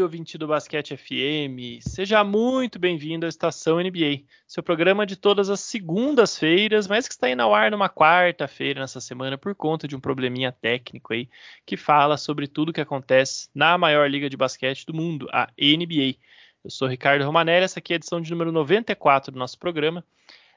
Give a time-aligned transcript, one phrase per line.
[0.00, 1.80] Salve, ouvinte do Basquete FM!
[1.82, 7.30] Seja muito bem-vindo à Estação NBA, seu programa de todas as segundas-feiras, mas que está
[7.30, 11.28] indo ao ar numa quarta-feira nessa semana por conta de um probleminha técnico aí,
[11.66, 15.50] que fala sobre tudo o que acontece na maior liga de basquete do mundo, a
[15.60, 16.16] NBA.
[16.64, 20.04] Eu sou Ricardo Romanelli, essa aqui é a edição de número 94 do nosso programa.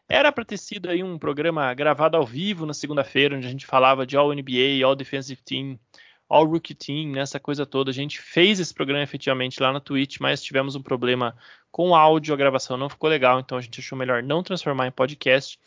[0.07, 3.65] Era para ter sido aí um programa gravado ao vivo na segunda-feira, onde a gente
[3.65, 5.77] falava de All NBA, All Defensive Team,
[6.29, 7.91] All Rookie Team, nessa coisa toda.
[7.91, 11.35] A gente fez esse programa efetivamente lá na Twitch, mas tivemos um problema
[11.71, 14.87] com o áudio, a gravação não ficou legal, então a gente achou melhor não transformar
[14.87, 15.59] em podcast.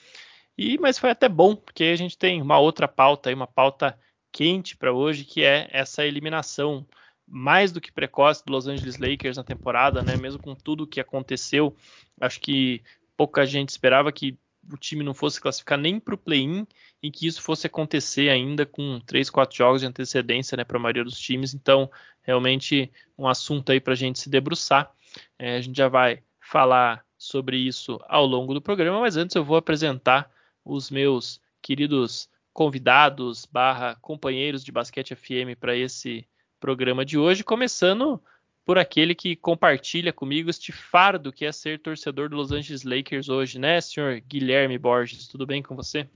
[0.57, 3.98] E mas foi até bom, porque a gente tem uma outra pauta aí, uma pauta
[4.33, 6.87] quente para hoje, que é essa eliminação
[7.27, 10.17] mais do que precoce do Los Angeles Lakers na temporada, né?
[10.17, 11.75] Mesmo com tudo que aconteceu,
[12.20, 12.83] acho que
[13.17, 14.39] pouca gente esperava que
[14.72, 16.67] o time não fosse classificar nem para o play-in
[17.03, 20.81] e que isso fosse acontecer ainda com três, quatro jogos de antecedência né, para a
[20.81, 21.55] maioria dos times.
[21.55, 21.91] Então,
[22.23, 24.92] realmente, um assunto aí para a gente se debruçar.
[25.39, 29.45] É, a gente já vai falar sobre isso ao longo do programa, mas antes eu
[29.45, 30.31] vou apresentar
[30.64, 36.27] os meus queridos convidados barra companheiros de basquete FM para esse
[36.58, 38.23] programa de hoje, começando
[38.67, 43.28] por aquele que compartilha comigo este fardo que é ser torcedor do Los Angeles Lakers
[43.28, 45.28] hoje, né, senhor Guilherme Borges?
[45.28, 46.08] Tudo bem com você?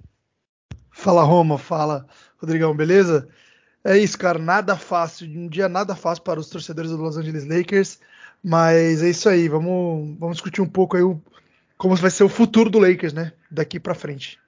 [0.90, 2.04] Fala Roma, fala
[2.38, 3.28] Rodrigão, beleza?
[3.84, 7.46] É isso, cara, nada fácil, um dia nada fácil para os torcedores do Los Angeles
[7.46, 8.00] Lakers,
[8.42, 11.22] mas é isso aí, vamos, vamos discutir um pouco aí o,
[11.78, 14.40] como vai ser o futuro do Lakers, né, daqui para frente.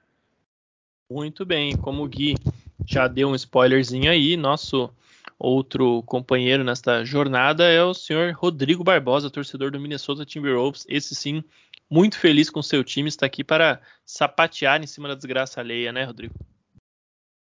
[1.09, 2.35] Muito bem, como o Gui
[2.85, 4.93] já deu um spoilerzinho aí, nosso
[5.43, 10.85] Outro companheiro nesta jornada é o senhor Rodrigo Barbosa, torcedor do Minnesota Timberwolves.
[10.87, 11.43] Esse sim,
[11.89, 16.05] muito feliz com seu time, está aqui para sapatear em cima da desgraça alheia, né,
[16.05, 16.33] Rodrigo?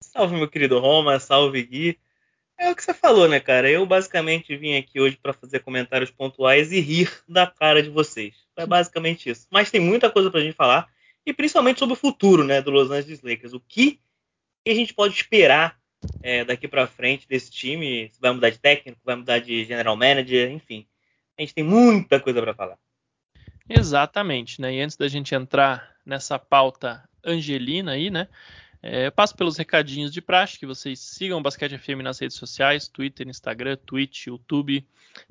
[0.02, 1.98] Salve, meu querido Roma, salve Gui.
[2.56, 3.70] É o que você falou, né, cara?
[3.70, 8.34] Eu basicamente vim aqui hoje para fazer comentários pontuais e rir da cara de vocês.
[8.56, 9.46] É basicamente isso.
[9.50, 10.88] Mas tem muita coisa para a gente falar,
[11.26, 13.52] e principalmente sobre o futuro, né, do Los Angeles Lakers.
[13.52, 14.00] O que
[14.66, 15.79] a gente pode esperar
[16.22, 18.08] é, daqui para frente desse time?
[18.12, 20.86] Se vai mudar de técnico, vai mudar de general manager, enfim.
[21.38, 22.78] A gente tem muita coisa para falar.
[23.68, 24.74] Exatamente, né?
[24.74, 28.28] E antes da gente entrar nessa pauta angelina aí, né?
[28.82, 32.36] É, eu passo pelos recadinhos de praxe, que vocês sigam o Basquete FM nas redes
[32.36, 34.86] sociais, Twitter, Instagram, Twitch, YouTube,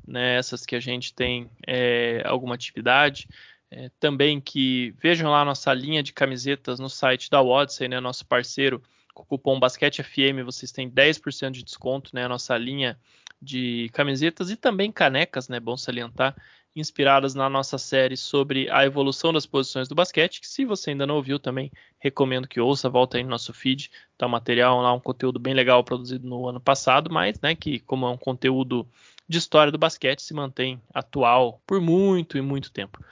[0.07, 3.27] né, essas que a gente tem é, alguma atividade.
[3.71, 8.25] É, também que vejam lá nossa linha de camisetas no site da Odyssey, né, nosso
[8.25, 8.83] parceiro,
[9.13, 12.27] com o cupom Basquete FM vocês têm 10% de desconto, né?
[12.27, 12.99] Nossa linha
[13.41, 15.59] de camisetas e também canecas, né?
[15.59, 16.35] Bom salientar,
[16.75, 21.07] inspiradas na nossa série sobre a evolução das posições do basquete, que se você ainda
[21.07, 24.93] não ouviu também, recomendo que ouça, volta aí no nosso feed, tá um material lá,
[24.93, 28.87] um conteúdo bem legal produzido no ano passado, mas, né, que como é um conteúdo
[29.27, 33.03] de história do basquete se mantém atual por muito e muito tempo.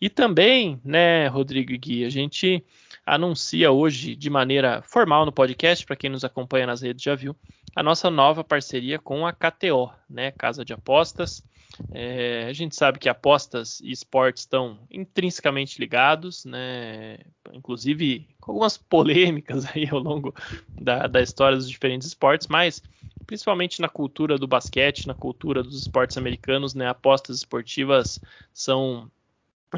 [0.00, 2.64] E também, né, Rodrigo e Gui, a gente
[3.06, 7.36] anuncia hoje de maneira formal no podcast, para quem nos acompanha nas redes já viu,
[7.74, 11.44] a nossa nova parceria com a KTO, né, Casa de Apostas.
[11.92, 17.18] É, a gente sabe que apostas e esportes estão intrinsecamente ligados, né,
[17.52, 20.34] inclusive com algumas polêmicas aí ao longo
[20.80, 22.82] da, da história dos diferentes esportes, mas
[23.26, 28.20] principalmente na cultura do basquete, na cultura dos esportes americanos, né, apostas esportivas
[28.54, 29.10] são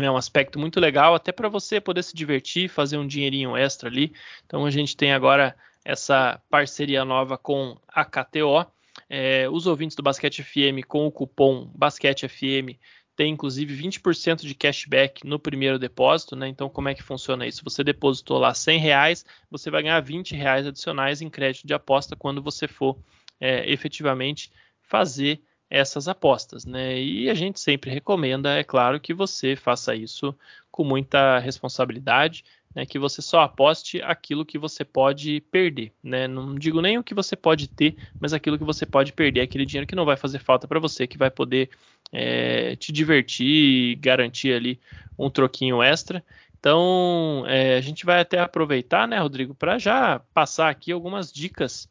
[0.06, 3.88] é um aspecto muito legal, até para você poder se divertir, fazer um dinheirinho extra
[3.88, 4.12] ali.
[4.44, 8.66] Então a gente tem agora essa parceria nova com a KTO.
[9.08, 12.76] É, os ouvintes do Basquete FM com o cupom Basquete FM
[13.18, 16.46] tem inclusive 20% de cashback no primeiro depósito, né?
[16.46, 17.64] Então, como é que funciona isso?
[17.64, 22.14] Você depositou lá 100 reais, você vai ganhar 20 reais adicionais em crédito de aposta
[22.14, 22.96] quando você for
[23.40, 24.52] é, efetivamente
[24.82, 27.00] fazer essas apostas, né?
[27.00, 30.34] E a gente sempre recomenda, é claro, que você faça isso
[30.70, 32.44] com muita responsabilidade,
[32.74, 32.86] né?
[32.86, 36.26] Que você só aposte aquilo que você pode perder, né?
[36.26, 39.66] Não digo nem o que você pode ter, mas aquilo que você pode perder, aquele
[39.66, 41.70] dinheiro que não vai fazer falta para você, que vai poder
[42.12, 44.80] é, te divertir garantir ali
[45.18, 46.24] um troquinho extra.
[46.58, 51.88] Então, é, a gente vai até aproveitar, né, Rodrigo, para já passar aqui algumas dicas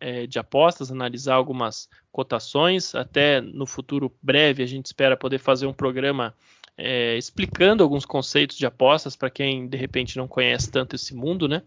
[0.00, 2.94] é, de apostas, analisar algumas cotações.
[2.94, 6.34] Até no futuro breve a gente espera poder fazer um programa
[6.76, 11.46] é, explicando alguns conceitos de apostas para quem de repente não conhece tanto esse mundo,
[11.46, 11.62] né?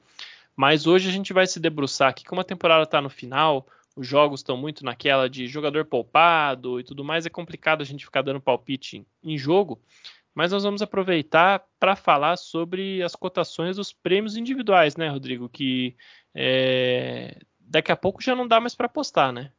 [0.55, 3.65] Mas hoje a gente vai se debruçar aqui, como a temporada está no final,
[3.95, 8.05] os jogos estão muito naquela de jogador poupado e tudo mais, é complicado a gente
[8.05, 9.79] ficar dando palpite em jogo.
[10.33, 15.47] Mas nós vamos aproveitar para falar sobre as cotações dos prêmios individuais, né, Rodrigo?
[15.47, 15.95] Que
[16.33, 17.39] é,
[17.73, 19.51] daqui a pouco já não dá mais para apostar, né?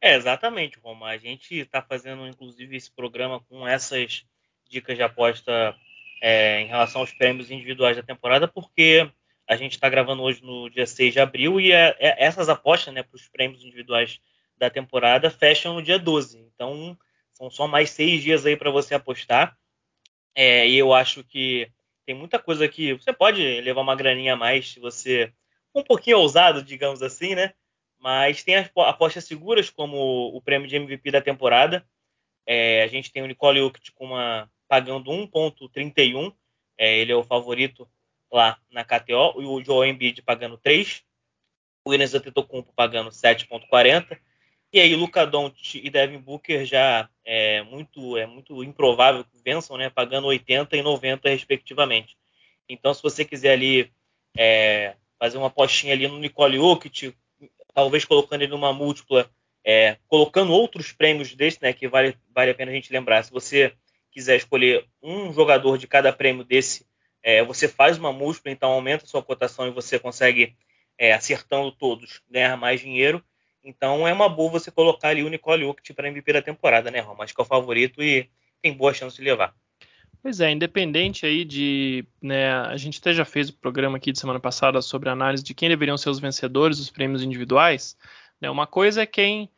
[0.00, 1.08] É, exatamente, Roma.
[1.08, 4.24] A gente está fazendo, inclusive, esse programa com essas
[4.66, 5.76] dicas de aposta
[6.22, 9.10] é, em relação aos prêmios individuais da temporada, porque
[9.46, 12.94] a gente está gravando hoje no dia 6 de abril e é, é, essas apostas
[12.94, 14.18] né, para os prêmios individuais
[14.56, 16.38] da temporada fecham no dia 12.
[16.38, 16.98] Então,
[17.34, 19.54] são só mais seis dias aí para você apostar.
[20.34, 21.70] É, e eu acho que
[22.06, 25.30] tem muita coisa que você pode levar uma graninha a mais se você
[25.80, 27.52] um pouquinho ousado, digamos assim, né?
[27.98, 31.86] Mas tem apostas seguras como o prêmio de MVP da temporada.
[32.46, 36.34] É, a gente tem o Nicole Jokic com uma pagando 1.31,
[36.76, 37.88] é, ele é o favorito
[38.30, 41.02] lá na KTO, e o Joel Embiid pagando 3,
[41.84, 44.18] o Yannis Antetokounmpo pagando 7.40,
[44.72, 49.76] e aí Luca Doncic e Devin Booker já é muito é muito improvável que vençam,
[49.76, 52.16] né, pagando 80 e 90 respectivamente.
[52.68, 53.92] Então, se você quiser ali
[54.36, 57.14] é, fazer uma apostinha ali no Nicole Jokic,
[57.74, 59.30] talvez colocando ele numa múltipla,
[59.64, 63.22] é, colocando outros prêmios desse, né, que vale, vale a pena a gente lembrar.
[63.22, 63.72] Se você
[64.10, 66.86] quiser escolher um jogador de cada prêmio desse,
[67.22, 70.56] é, você faz uma múltipla, então aumenta a sua cotação e você consegue,
[70.96, 73.22] é, acertando todos, ganhar mais dinheiro.
[73.62, 77.00] Então é uma boa você colocar ali o Nicole Jokic para MVP da temporada, né,
[77.00, 77.24] Roma?
[77.24, 78.30] Acho que é o favorito e
[78.62, 79.54] tem boa chance de levar.
[80.22, 82.04] Pois é, independente aí de.
[82.20, 85.42] Né, a gente até já fez o programa aqui de semana passada sobre a análise
[85.44, 87.96] de quem deveriam ser os vencedores dos prêmios individuais.
[88.40, 89.50] Né, uma coisa é quem,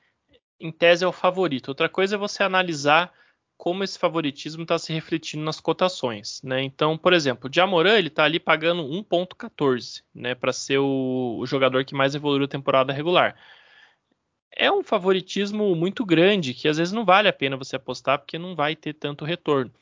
[0.61, 3.13] em tese, é o favorito, outra coisa é você analisar
[3.59, 6.41] como esse favoritismo está se refletindo nas cotações.
[6.43, 6.63] Né?
[6.63, 11.85] Então, por exemplo, o Jamoran está ali pagando 1,14 né, para ser o, o, jogador
[11.85, 13.35] que mais evoluiu a temporada regular.
[14.57, 18.39] É um favoritismo muito grande que às vezes não vale a pena você apostar porque
[18.39, 19.73] não vai ter tanto retorno.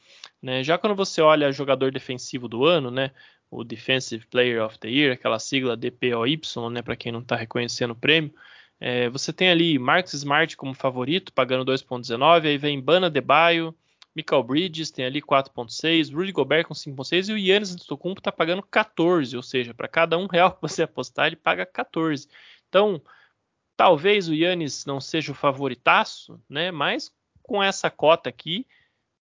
[0.43, 0.63] Né?
[0.63, 3.11] Já quando você olha jogador defensivo do ano, né,
[3.51, 6.41] o Defensive Player of the Year, aquela sigla DPOY,
[6.71, 8.35] né, para quem não está reconhecendo o prêmio,
[8.79, 13.75] é, você tem ali Marcus Smart como favorito, pagando 2.19, aí vem Bana Debaio,
[14.15, 18.63] Michael Bridges tem ali 4.6, Rudy Gobert com 5.6 e o Yannis Antetokounmpo está pagando
[18.63, 22.27] 14, ou seja, para cada um real que você apostar, ele paga 14.
[22.69, 23.01] Então,
[23.77, 27.13] talvez o Yannis não seja o favoritaço, né, mas
[27.43, 28.67] com essa cota aqui,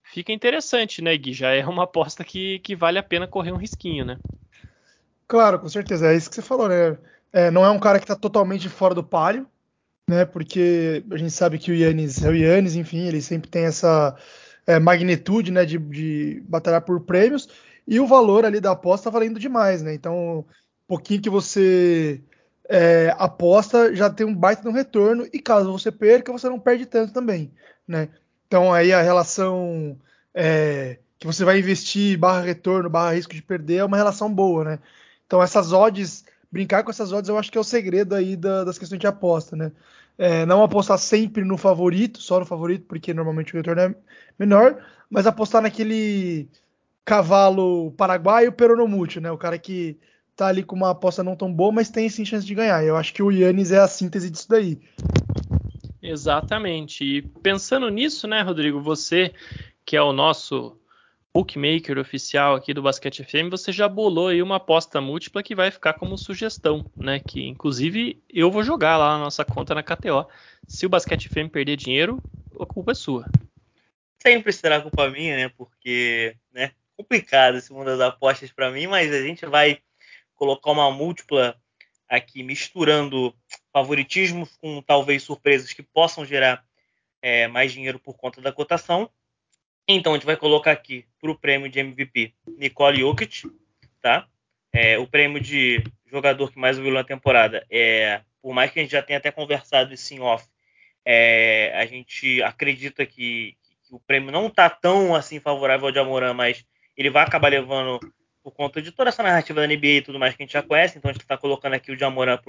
[0.04, 1.34] fica interessante, né, Gui?
[1.34, 4.18] Já é uma aposta que, que vale a pena correr um risquinho, né?
[5.28, 6.12] Claro, com certeza.
[6.12, 6.98] É isso que você falou, né?
[7.32, 9.48] É, não é um cara que está totalmente fora do palio,
[10.10, 10.26] né?
[10.26, 14.18] Porque a gente sabe que o Yannis é o Yannis, enfim, ele sempre tem essa
[14.68, 17.48] é, magnitude, né, de, de batalhar por prêmios
[17.88, 19.94] e o valor ali da aposta tá valendo demais, né?
[19.94, 20.46] Então, um
[20.88, 22.22] pouquinho que você
[22.70, 26.86] é, aposta já tem um baita no retorno e caso você perca, você não perde
[26.86, 27.52] tanto também,
[27.88, 28.10] né?
[28.52, 29.98] Então aí a relação
[30.34, 34.66] é, que você vai investir barra retorno, barra risco de perder é uma relação boa,
[34.66, 34.80] né?
[35.26, 38.66] Então essas odds brincar com essas odds eu acho que é o segredo aí da,
[38.66, 39.72] das questões de aposta, né?
[40.18, 43.96] É, não apostar sempre no favorito, só no favorito, porque normalmente o retorno é
[44.38, 46.50] menor, mas apostar naquele
[47.06, 49.32] cavalo paraguaio peronomútil, né?
[49.32, 49.98] O cara que
[50.36, 52.84] tá ali com uma aposta não tão boa, mas tem sim chance de ganhar.
[52.84, 54.78] Eu acho que o Yannis é a síntese disso daí.
[56.02, 57.04] Exatamente.
[57.04, 59.34] E pensando nisso, né, Rodrigo, você
[59.86, 60.78] que é o nosso
[61.34, 65.72] bookmaker oficial aqui do Basquete FM, você já bolou aí uma aposta múltipla que vai
[65.72, 67.20] ficar como sugestão, né?
[67.20, 70.28] Que inclusive eu vou jogar lá na nossa conta na KTO.
[70.68, 72.22] Se o Basquete FM perder dinheiro,
[72.60, 73.26] a culpa é sua.
[74.22, 75.50] Sempre será culpa minha, né?
[75.50, 76.72] Porque, né?
[76.98, 79.80] Complicado esse mundo das apostas para mim, mas a gente vai
[80.36, 81.56] colocar uma múltipla
[82.08, 83.34] aqui misturando
[83.72, 86.64] favoritismos com talvez surpresas que possam gerar
[87.22, 89.10] é, mais dinheiro por conta da cotação
[89.88, 93.44] então, a gente vai colocar aqui para o prêmio de MVP Nicole Jokic,
[94.02, 94.28] tá?
[94.74, 98.84] É, o prêmio de jogador que mais ouviu na temporada é, por mais que a
[98.84, 100.48] gente já tenha até conversado isso em off,
[101.04, 106.00] é, a gente acredita que, que, o prêmio não está tão assim favorável ao de
[106.00, 108.00] Amoran, mas ele vai acabar levando
[108.44, 110.64] por conta de toda essa narrativa da NBA e tudo mais que a gente já
[110.64, 112.40] conhece, então a gente está colocando aqui o de Amoran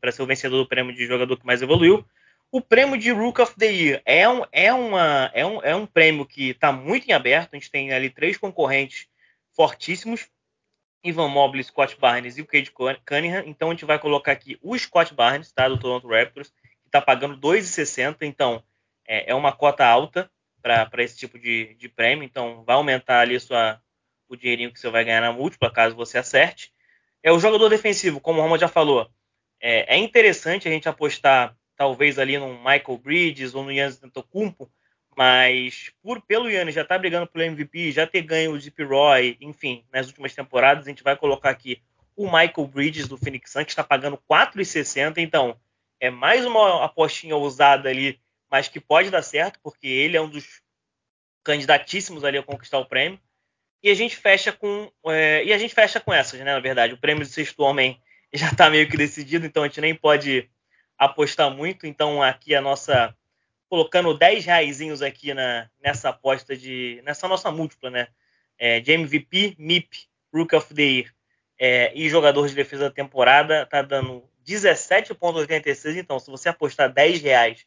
[0.00, 2.04] para ser o vencedor do prêmio de jogador que mais evoluiu.
[2.50, 5.86] O prêmio de Rook of the Year é um, é uma, é um, é um
[5.86, 7.54] prêmio que está muito em aberto.
[7.54, 9.08] A gente tem ali três concorrentes
[9.56, 10.28] fortíssimos:
[11.02, 13.44] Ivan Mobley, Scott Barnes e o Cade Cunningham.
[13.46, 17.00] Então a gente vai colocar aqui o Scott Barnes, tá, do Toronto Raptors, que está
[17.00, 18.18] pagando 2,60.
[18.20, 18.62] Então
[19.06, 22.22] é, é, uma cota alta para esse tipo de, de prêmio.
[22.22, 23.80] Então vai aumentar ali sua,
[24.34, 26.72] o dinheirinho que você vai ganhar na múltipla, caso você acerte.
[27.22, 29.10] É o jogador defensivo, como o Roma já falou.
[29.60, 34.70] É, é interessante a gente apostar talvez ali no Michael Bridges ou no Yannis Antetokounmpo,
[35.16, 39.36] mas por pelo Yannis já tá brigando pelo MVP, já ter ganho o Zip Roy,
[39.40, 41.82] enfim, nas últimas temporadas, a gente vai colocar aqui
[42.16, 45.56] o Michael Bridges do Phoenix Suns, que está pagando 4,60, então
[46.00, 48.20] é mais uma apostinha ousada ali,
[48.50, 50.62] mas que pode dar certo, porque ele é um dos
[51.44, 53.18] candidatíssimos ali a conquistar o prêmio.
[53.82, 56.44] E a gente fecha com é, e a gente fecha com essas, né?
[56.44, 58.00] Na verdade, o prêmio do sexto homem
[58.32, 60.48] já está meio que decidido, então a gente nem pode
[60.96, 61.86] apostar muito.
[61.86, 63.14] Então aqui a nossa
[63.68, 68.08] colocando 10 reaisinhos aqui na, nessa aposta de nessa nossa múltipla, né?
[68.58, 71.12] É, de MVP, MIP, Rook of the Year
[71.62, 75.96] é, e jogador de defesa da temporada, tá dando 17,86.
[75.96, 77.64] Então, se você apostar 10 reais,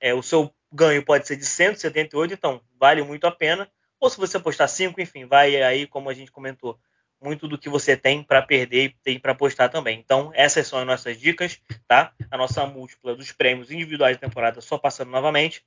[0.00, 3.70] é, o seu ganho pode ser de 178, então vale muito a pena.
[4.00, 6.78] Ou se você apostar 5, enfim, vai aí, como a gente comentou,
[7.20, 9.98] muito do que você tem para perder e tem para apostar também.
[9.98, 12.12] Então, essas são as nossas dicas, tá?
[12.30, 15.64] A nossa múltipla dos prêmios individuais da temporada, só passando novamente.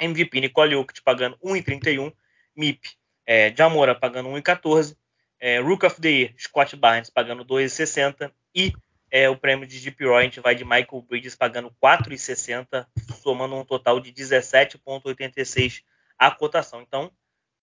[0.00, 2.12] MVP Nicole Jokic pagando 1,31,
[2.56, 4.96] MIP é, Jamora pagando 1,14,
[5.38, 8.72] é, Rook of the Year Scott Barnes pagando 2,60 e
[9.08, 12.86] é, o prêmio de Deep Roy a gente vai de Michael Bridges pagando 4,60,
[13.22, 15.82] somando um total de 17,86
[16.18, 16.82] a cotação.
[16.82, 17.12] Então,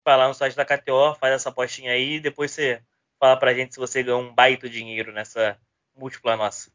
[0.08, 2.82] vai lá no site da KTO, faz essa apostinha aí e depois você
[3.20, 5.58] fala pra gente se você ganhou um baita dinheiro nessa
[5.94, 6.72] múltipla nossa.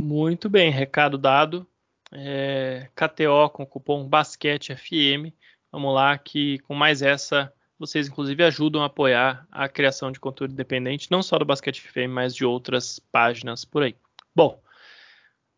[0.00, 1.66] Muito bem, recado dado.
[2.10, 5.30] É, KTO com o cupom BasqueteFM.
[5.70, 10.52] Vamos lá que com mais essa vocês inclusive ajudam a apoiar a criação de conteúdo
[10.52, 13.94] independente, não só do Basquete FM, mas de outras páginas por aí.
[14.34, 14.58] Bom,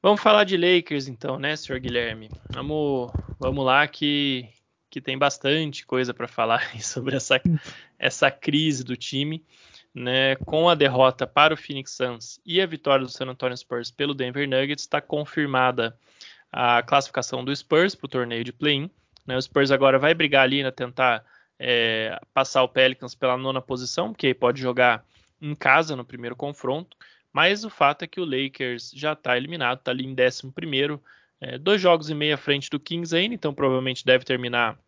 [0.03, 2.31] vamos falar de Lakers então, né, senhor Guilherme?
[2.51, 4.49] Vamos, vamos lá que
[4.93, 7.41] que tem bastante coisa para falar sobre essa,
[7.99, 9.45] essa crise do time.
[9.95, 13.91] Né, com a derrota para o Phoenix Suns e a vitória do San Antonio Spurs
[13.91, 15.95] pelo Denver Nuggets, está confirmada
[16.51, 18.91] a classificação do Spurs para o torneio de play-in.
[19.27, 21.23] Né, o Spurs agora vai brigar ali, né, tentar
[21.59, 25.05] é, passar o Pelicans pela nona posição, porque pode jogar
[25.39, 26.97] em casa no primeiro confronto.
[27.31, 31.03] Mas o fato é que o Lakers já está eliminado, está ali em 11 primeiro,
[31.43, 34.79] é, dois jogos e meio à frente do Kings ainda, então provavelmente deve terminar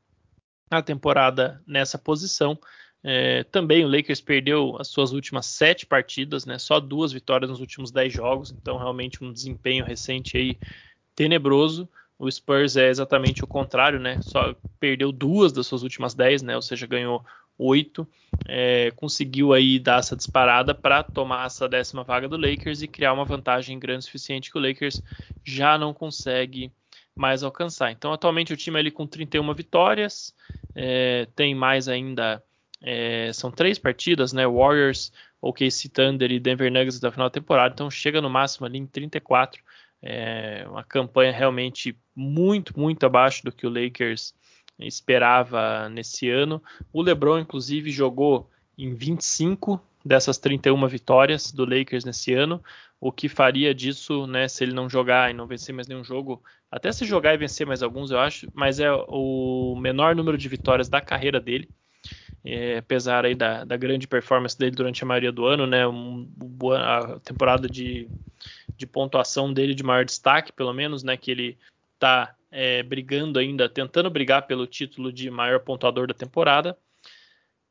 [0.70, 2.56] a temporada nessa posição.
[3.02, 7.60] É, também o Lakers perdeu as suas últimas sete partidas, né, só duas vitórias nos
[7.60, 10.58] últimos dez jogos, então realmente um desempenho recente aí
[11.14, 11.88] tenebroso.
[12.16, 14.20] O Spurs é exatamente o contrário, né?
[14.22, 16.54] Só perdeu duas das suas últimas dez, né?
[16.54, 17.24] Ou seja, ganhou
[17.58, 18.06] oito.
[18.46, 23.12] É, conseguiu aí dar essa disparada para tomar essa décima vaga do Lakers e criar
[23.12, 25.00] uma vantagem grande o suficiente que o Lakers
[25.44, 26.72] já não consegue
[27.14, 27.92] mais alcançar.
[27.92, 30.34] Então, atualmente o time é ali com 31 vitórias,
[30.74, 32.42] é, tem mais ainda,
[32.82, 34.46] é, são três partidas, né?
[34.46, 38.78] Warriors, OKC Thunder e Denver Nuggets da final da temporada, então chega no máximo ali
[38.78, 39.62] em 34.
[40.02, 44.34] É uma campanha realmente muito, muito abaixo do que o Lakers
[44.78, 46.62] esperava nesse ano.
[46.92, 52.62] O LeBron, inclusive, jogou em 25 dessas 31 vitórias do Lakers nesse ano,
[53.00, 56.42] o que faria disso, né, se ele não jogar e não vencer mais nenhum jogo,
[56.70, 60.48] até se jogar e vencer mais alguns, eu acho, mas é o menor número de
[60.48, 61.68] vitórias da carreira dele,
[62.44, 66.28] é, apesar aí da, da, grande performance dele durante a maioria do ano, né, um,
[66.76, 68.06] a temporada de,
[68.76, 71.58] de pontuação dele de maior destaque, pelo menos, né, que ele
[71.94, 76.78] está é, brigando ainda, tentando brigar pelo título de maior pontuador da temporada,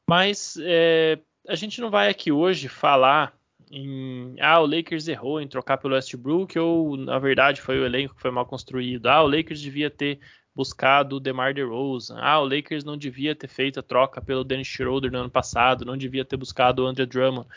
[0.08, 3.34] mas é, a gente não vai aqui hoje falar
[3.72, 8.14] em ah, o Lakers errou em trocar pelo Westbrook ou na verdade foi o elenco
[8.14, 9.08] que foi mal construído.
[9.08, 10.20] Ah, o Lakers devia ter
[10.54, 12.18] buscado o DeMar DeRozan.
[12.20, 15.86] Ah, o Lakers não devia ter feito a troca pelo Dennis Schroeder no ano passado,
[15.86, 17.48] não devia ter buscado o Andre Drummond.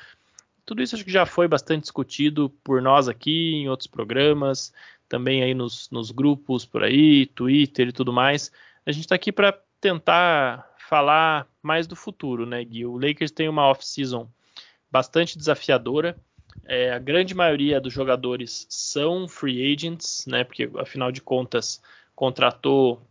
[0.65, 4.73] Tudo isso acho que já foi bastante discutido por nós aqui em outros programas,
[5.09, 8.51] também aí nos, nos grupos por aí, Twitter e tudo mais.
[8.85, 12.87] A gente está aqui para tentar falar mais do futuro, né, Gui?
[12.87, 14.29] O Lakers tem uma off-season
[14.91, 16.19] bastante desafiadora.
[16.65, 20.45] É, a grande maioria dos jogadores são free agents, né?
[20.45, 21.81] Porque afinal de contas
[22.15, 23.03] contratou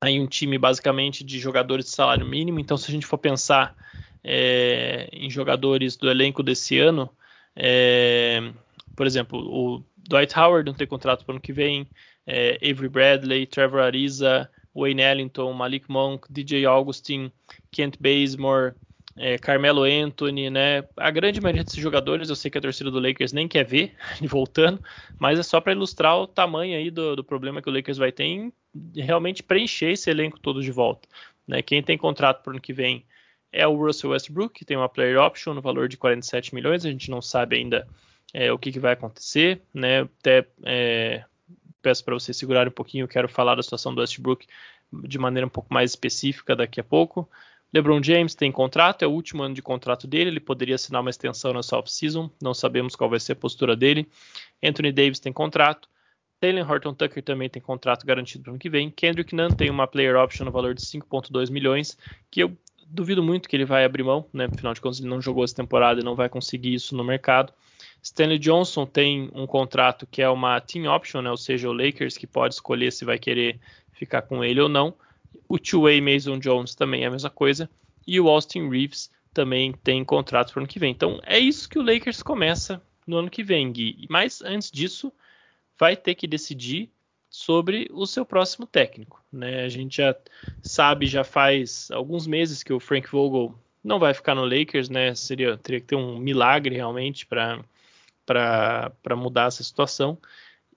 [0.00, 2.60] aí um time basicamente de jogadores de salário mínimo.
[2.60, 3.76] Então, se a gente for pensar
[4.24, 7.10] é, em jogadores do elenco desse ano,
[7.54, 8.52] é,
[8.96, 11.86] por exemplo, o Dwight Howard não tem contrato para o ano que vem,
[12.26, 17.32] é, Avery Bradley, Trevor Ariza, Wayne Ellington, Malik Monk, DJ Augustin,
[17.70, 18.74] Kent Bazemore,
[19.16, 20.84] é, Carmelo Anthony, né?
[20.96, 23.94] A grande maioria desses jogadores, eu sei que a torcida do Lakers nem quer ver
[24.22, 24.82] voltando,
[25.18, 28.12] mas é só para ilustrar o tamanho aí do, do, problema que o Lakers vai
[28.12, 28.52] ter em
[28.94, 31.08] realmente preencher esse elenco todo de volta.
[31.46, 31.60] Né?
[31.62, 33.04] Quem tem contrato para o ano que vem
[33.52, 36.90] é o Russell Westbrook, que tem uma player option no valor de 47 milhões, a
[36.90, 37.86] gente não sabe ainda
[38.32, 40.02] é, o que, que, vai acontecer, né?
[40.02, 41.24] Até é,
[41.82, 44.46] peço para vocês segurarem um pouquinho, eu quero falar da situação do Westbrook
[44.92, 47.28] de maneira um pouco mais específica daqui a pouco.
[47.72, 51.10] LeBron James tem contrato, é o último ano de contrato dele, ele poderia assinar uma
[51.10, 54.08] extensão nessa off-season, não sabemos qual vai ser a postura dele.
[54.62, 55.88] Anthony Davis tem contrato,
[56.40, 58.90] Taylor Horton Tucker também tem contrato garantido para o ano que vem.
[58.90, 61.96] Kendrick Nunn tem uma player option no valor de 5,2 milhões,
[62.30, 62.56] que eu
[62.88, 64.46] duvido muito que ele vai abrir mão, né?
[64.46, 67.52] Afinal de contas, ele não jogou essa temporada e não vai conseguir isso no mercado.
[68.02, 71.30] Stanley Johnson tem um contrato que é uma team option, né?
[71.30, 73.60] Ou seja, o Lakers que pode escolher se vai querer
[73.92, 74.94] ficar com ele ou não.
[75.48, 77.68] O two-way Mason Jones também é a mesma coisa.
[78.06, 80.90] E o Austin Reeves também tem contrato para o ano que vem.
[80.90, 84.06] Então é isso que o Lakers começa no ano que vem, Gui.
[84.08, 85.12] Mas antes disso,
[85.78, 86.90] vai ter que decidir
[87.28, 89.22] sobre o seu próximo técnico.
[89.32, 89.62] Né?
[89.64, 90.16] A gente já
[90.62, 95.14] sabe, já faz alguns meses que o Frank Vogel não vai ficar no Lakers, né?
[95.14, 97.60] Seria, teria que ter um milagre realmente para
[99.16, 100.18] mudar essa situação.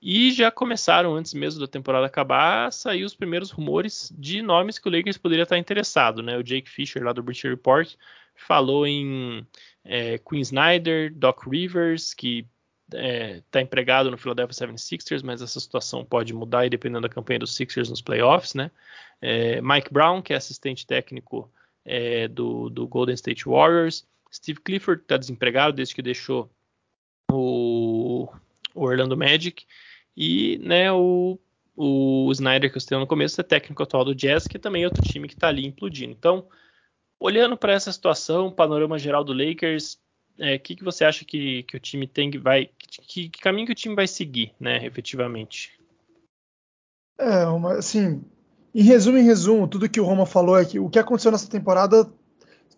[0.02, 4.78] E já começaram, antes mesmo da temporada acabar, a sair os primeiros rumores de nomes
[4.78, 6.22] que o Lakers poderia estar interessado.
[6.22, 6.38] Né?
[6.38, 7.96] O Jake Fisher, lá do British Report,
[8.36, 9.48] falou em
[9.84, 12.46] é, Quinn Snyder, Doc Rivers, que
[12.92, 17.40] está é, tá empregado no Philadelphia 76ers, mas essa situação pode mudar dependendo da campanha
[17.40, 18.72] dos Sixers nos playoffs, né?
[19.22, 21.50] É, Mike Brown, que é assistente técnico
[21.86, 26.52] é, do, do, Golden State Warriors, Steve Clifford está desempregado desde que deixou
[27.34, 28.30] o,
[28.74, 29.66] o Orlando Magic
[30.16, 31.40] e né, o,
[31.76, 34.86] o Snyder que eu citei no começo é técnico atual do Jazz, que também é
[34.86, 36.12] outro time que está ali implodindo.
[36.12, 36.48] Então,
[37.20, 39.98] olhando para essa situação, panorama geral do Lakers,
[40.38, 42.70] o é, que, que você acha que, que o time tem que vai.
[42.78, 45.72] Que, que, caminho que o time vai seguir, né, efetivamente?
[47.18, 48.24] É, uma, assim,
[48.74, 51.50] em resumo, em resumo, tudo que o Roma falou é que o que aconteceu nessa
[51.50, 52.12] temporada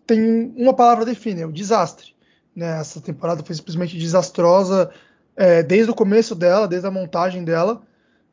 [0.06, 2.15] tem uma palavra define, é o desastre.
[2.56, 2.80] Né?
[2.80, 4.90] Essa temporada foi simplesmente desastrosa
[5.36, 7.82] é, desde o começo dela, desde a montagem dela,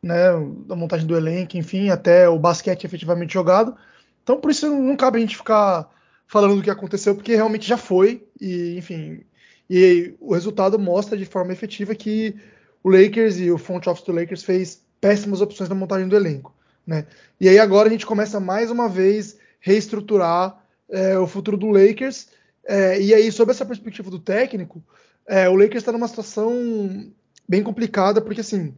[0.01, 0.31] né,
[0.65, 3.75] da montagem do elenco, enfim, até o basquete efetivamente jogado.
[4.23, 5.89] Então, por isso não cabe a gente ficar
[6.27, 9.23] falando do que aconteceu, porque realmente já foi, e enfim,
[9.69, 12.35] e o resultado mostra de forma efetiva que
[12.81, 16.53] o Lakers e o front office do Lakers fez péssimas opções na montagem do elenco,
[16.87, 17.05] né?
[17.39, 22.27] E aí agora a gente começa mais uma vez reestruturar é, o futuro do Lakers,
[22.65, 24.83] é, e aí sob essa perspectiva do técnico,
[25.27, 27.13] é, o Lakers está numa situação
[27.47, 28.75] bem complicada, porque assim,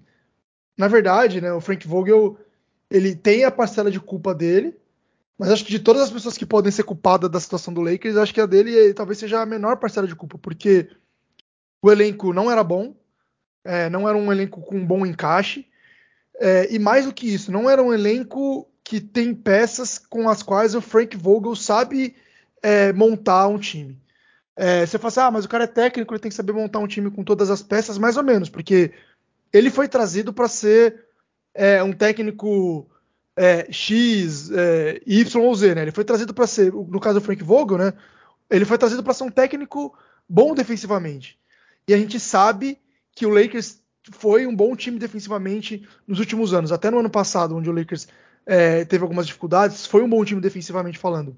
[0.78, 2.38] na verdade, né, o Frank Vogel
[2.90, 4.76] ele tem a parcela de culpa dele,
[5.38, 8.18] mas acho que de todas as pessoas que podem ser culpadas da situação do Lakers,
[8.18, 10.90] acho que a dele talvez seja a menor parcela de culpa, porque
[11.82, 12.96] o elenco não era bom,
[13.64, 15.68] é, não era um elenco com um bom encaixe,
[16.40, 20.44] é, e mais do que isso, não era um elenco que tem peças com as
[20.44, 22.16] quais o Frank Vogel sabe
[22.66, 24.02] é, montar um time.
[24.56, 26.80] É, você fala assim, ah, mas o cara é técnico, ele tem que saber montar
[26.80, 28.92] um time com todas as peças, mais ou menos, porque
[29.54, 31.06] ele foi trazido para ser
[31.54, 32.90] é, um técnico
[33.36, 35.84] é, X, é, Y ou Z, né?
[35.84, 37.94] Ele foi trazido para ser, no caso do Frank Vogel, né?
[38.50, 39.96] Ele foi trazido para ser um técnico
[40.28, 41.38] bom defensivamente.
[41.88, 42.80] E a gente sabe
[43.14, 43.80] que o Lakers
[44.12, 46.72] foi um bom time defensivamente nos últimos anos.
[46.72, 48.08] Até no ano passado, onde o Lakers
[48.44, 51.38] é, teve algumas dificuldades, foi um bom time defensivamente falando.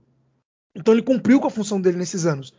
[0.78, 2.54] Então ele cumpriu com a função dele nesses anos.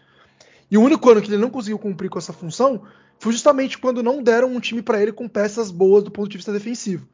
[0.70, 2.82] E o único ano que ele não conseguiu cumprir com essa função
[3.18, 6.36] foi justamente quando não deram um time para ele com peças boas do ponto de
[6.36, 7.08] vista defensivo.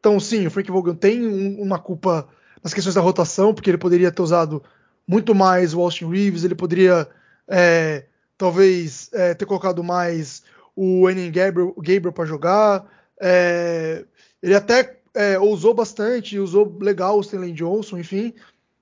[0.00, 2.28] Então, sim, o Frank Vogel tem um, uma culpa
[2.62, 4.62] nas questões da rotação, porque ele poderia ter usado
[5.06, 7.08] muito mais o Austin Reeves, ele poderia
[7.46, 8.04] é,
[8.36, 10.42] talvez é, ter colocado mais
[10.74, 12.86] o Enin Gabriel, Gabriel para jogar.
[13.20, 14.04] É,
[14.42, 18.34] ele até é, ousou bastante, usou legal o Stanley Johnson, enfim,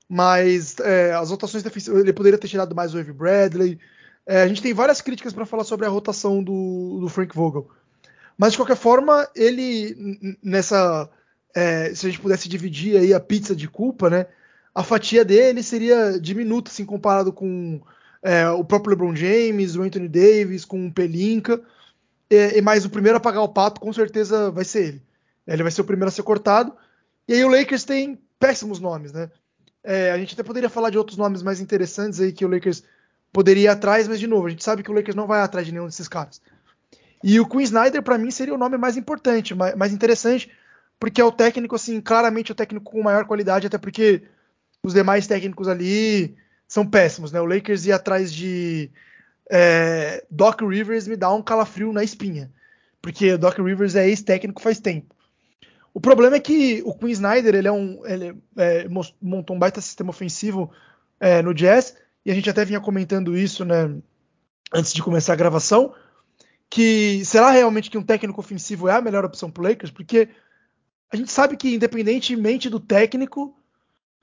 [0.08, 3.78] mas é, as rotações defensivas, ele poderia ter tirado mais o Evie Bradley.
[4.26, 7.68] É, a gente tem várias críticas para falar sobre a rotação do, do Frank Vogel.
[8.38, 11.08] Mas de qualquer forma, ele nessa.
[11.54, 14.26] É, se a gente pudesse dividir aí a pizza de culpa, né?
[14.74, 17.80] A fatia dele seria diminuta, assim, comparado com
[18.22, 21.62] é, o próprio LeBron James, o Anthony Davis, com o Pelinka.
[22.28, 25.02] E, e mais o primeiro a pagar o pato, com certeza vai ser ele.
[25.46, 26.76] Ele vai ser o primeiro a ser cortado.
[27.26, 29.30] E aí o Lakers tem péssimos nomes, né?
[29.88, 32.82] É, a gente até poderia falar de outros nomes mais interessantes aí que o Lakers
[33.32, 35.64] poderia ir atrás, mas de novo, a gente sabe que o Lakers não vai atrás
[35.64, 36.42] de nenhum desses caras.
[37.22, 40.50] E o Quinn Snyder, para mim, seria o nome mais importante, mais, mais, interessante,
[40.98, 44.22] porque é o técnico, assim, claramente o técnico com maior qualidade, até porque
[44.82, 47.40] os demais técnicos ali são péssimos, né?
[47.40, 48.90] O Lakers ir atrás de
[49.48, 52.50] é, Doc Rivers me dá um calafrio na espinha,
[53.00, 55.14] porque o Doc Rivers é ex-técnico faz tempo.
[55.96, 58.86] O problema é que o Quinn Snyder ele é um, ele é,
[59.18, 60.70] montou um baita sistema ofensivo
[61.18, 63.96] é, no Jazz, e a gente até vinha comentando isso, né,
[64.74, 65.94] antes de começar a gravação
[66.68, 69.90] que será realmente que um técnico ofensivo é a melhor opção para Lakers?
[69.90, 70.28] Porque
[71.10, 73.56] a gente sabe que, independentemente do técnico,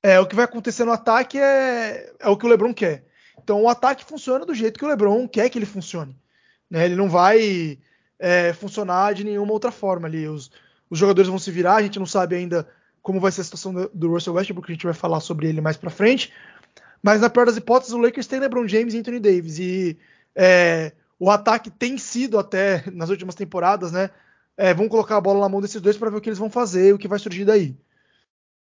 [0.04, 3.04] é, o que vai acontecer no ataque é, é o que o LeBron quer.
[3.42, 6.16] Então, o ataque funciona do jeito que o LeBron quer que ele funcione.
[6.70, 6.86] Né?
[6.86, 7.80] Ele não vai
[8.20, 10.28] é, funcionar de nenhuma outra forma ali.
[10.28, 10.52] Os,
[10.94, 12.68] os jogadores vão se virar, a gente não sabe ainda
[13.02, 15.76] como vai ser a situação do, Russell Westbrook, a gente vai falar sobre ele mais
[15.76, 16.32] para frente.
[17.02, 19.58] Mas na pior das hipóteses, o Lakers tem LeBron James e Anthony Davis.
[19.58, 19.98] E
[20.36, 24.12] é, o ataque tem sido até nas últimas temporadas, né?
[24.56, 26.50] É, vão colocar a bola na mão desses dois para ver o que eles vão
[26.50, 27.76] fazer, o que vai surgir daí.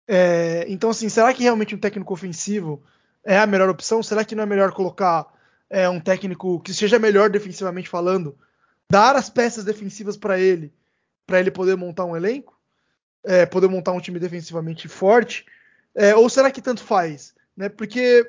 [0.08, 2.82] É, então, assim, será que realmente um técnico ofensivo
[3.22, 4.02] é a melhor opção?
[4.02, 5.30] Será que não é melhor colocar
[5.68, 8.34] é, um técnico que seja melhor defensivamente falando,
[8.90, 10.72] dar as peças defensivas para ele,
[11.26, 12.58] para ele poder montar um elenco,
[13.24, 15.44] é, poder montar um time defensivamente forte?
[15.94, 17.34] É, ou será que tanto faz?
[17.56, 17.68] Né?
[17.68, 18.24] Porque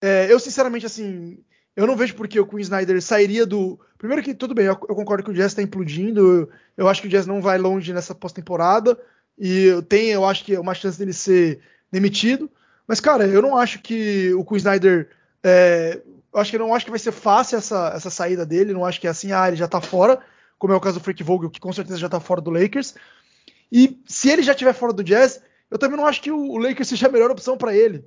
[0.00, 1.38] é, eu, sinceramente, assim,
[1.76, 3.80] eu não vejo porque o Queen Snyder sairia do.
[3.98, 6.20] Primeiro que tudo bem, eu, eu concordo que o Jazz está implodindo.
[6.20, 8.98] Eu, eu, acho que o Jazz não vai longe nessa pós-temporada.
[9.38, 11.60] E tem, eu acho que é uma chance dele ser
[11.90, 12.50] demitido.
[12.86, 15.10] Mas, cara, eu não acho que o Queen Snyder.
[15.42, 16.00] É,
[16.32, 18.72] eu acho que não acho que vai ser fácil essa, essa saída dele.
[18.72, 20.20] Não acho que é assim, ah, ele já tá fora,
[20.64, 22.94] como é o caso do Frank Vogel, que com certeza já tá fora do Lakers.
[23.70, 26.88] E se ele já estiver fora do Jazz, eu também não acho que o Lakers
[26.88, 28.02] seja a melhor opção para ele.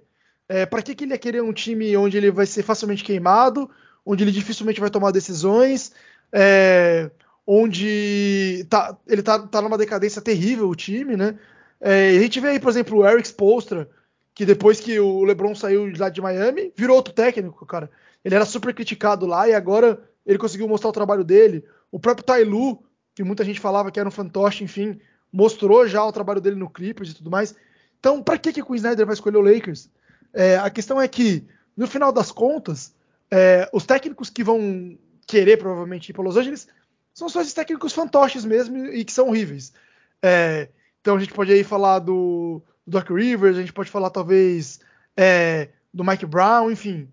[0.49, 3.69] É, para que, que ele ia querer um time onde ele vai ser facilmente queimado,
[4.03, 5.91] onde ele dificilmente vai tomar decisões,
[6.33, 7.11] é,
[7.45, 11.37] onde tá, ele tá, tá numa decadência terrível o time, né?
[11.79, 13.87] É, a gente vê aí, por exemplo, o Eric Spolstra,
[14.33, 17.87] que depois que o LeBron saiu lá de Miami, virou outro técnico, cara.
[18.25, 21.63] Ele era super criticado lá e agora ele conseguiu mostrar o trabalho dele.
[21.91, 22.83] O próprio Tailu,
[23.15, 24.99] que muita gente falava que era um fantoche, enfim,
[25.31, 27.55] mostrou já o trabalho dele no Clippers e tudo mais.
[27.99, 29.89] Então, para que, que o Queen Snyder vai escolher o Lakers?
[30.33, 31.45] É, a questão é que,
[31.75, 32.93] no final das contas,
[33.31, 36.67] é, os técnicos que vão querer provavelmente ir para Los Angeles
[37.13, 39.73] são só esses técnicos fantoches mesmo e que são horríveis.
[40.21, 40.69] É,
[41.01, 44.79] então a gente pode aí falar do, do Doc Rivers, a gente pode falar talvez
[45.15, 47.09] é, do Mike Brown, enfim.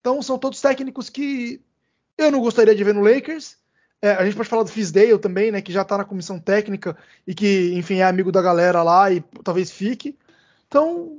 [0.00, 1.60] Então são todos técnicos que
[2.16, 3.57] eu não gostaria de ver no Lakers.
[4.00, 6.96] É, a gente pode falar do Fisdale também, né, que já está na comissão técnica
[7.26, 10.16] e que, enfim, é amigo da galera lá e talvez fique.
[10.68, 11.18] Então,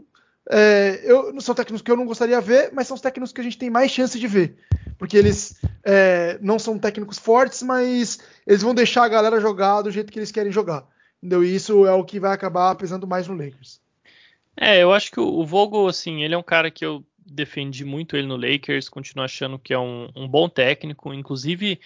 [0.50, 3.42] é, eu, são técnicos que eu não gostaria de ver, mas são os técnicos que
[3.42, 4.56] a gente tem mais chance de ver.
[4.98, 9.92] Porque eles é, não são técnicos fortes, mas eles vão deixar a galera jogar do
[9.92, 10.88] jeito que eles querem jogar.
[11.18, 11.44] Entendeu?
[11.44, 13.82] E isso é o que vai acabar pesando mais no Lakers.
[14.56, 18.18] É, eu acho que o Vogel, assim, ele é um cara que eu defendi muito
[18.18, 21.80] ele no Lakers, continuo achando que é um, um bom técnico, inclusive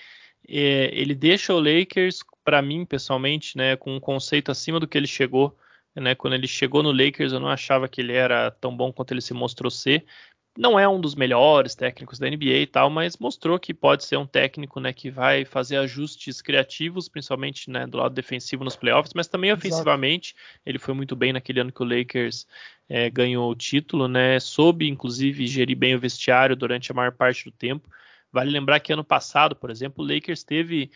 [0.48, 4.98] é, ele deixa o Lakers, para mim pessoalmente, né, com um conceito acima do que
[4.98, 5.58] ele chegou.
[5.96, 9.12] Né, quando ele chegou no Lakers, eu não achava que ele era tão bom quanto
[9.12, 10.06] ele se mostrou ser.
[10.58, 14.18] Não é um dos melhores técnicos da NBA e tal, mas mostrou que pode ser
[14.18, 19.14] um técnico né, que vai fazer ajustes criativos, principalmente né, do lado defensivo nos playoffs,
[19.16, 20.36] mas também ofensivamente.
[20.36, 20.62] Exato.
[20.66, 22.46] Ele foi muito bem naquele ano que o Lakers
[22.88, 24.40] é, ganhou o título, né?
[24.40, 27.90] Soube, inclusive, gerir bem o vestiário durante a maior parte do tempo.
[28.34, 30.90] Vale lembrar que ano passado, por exemplo, o Lakers teve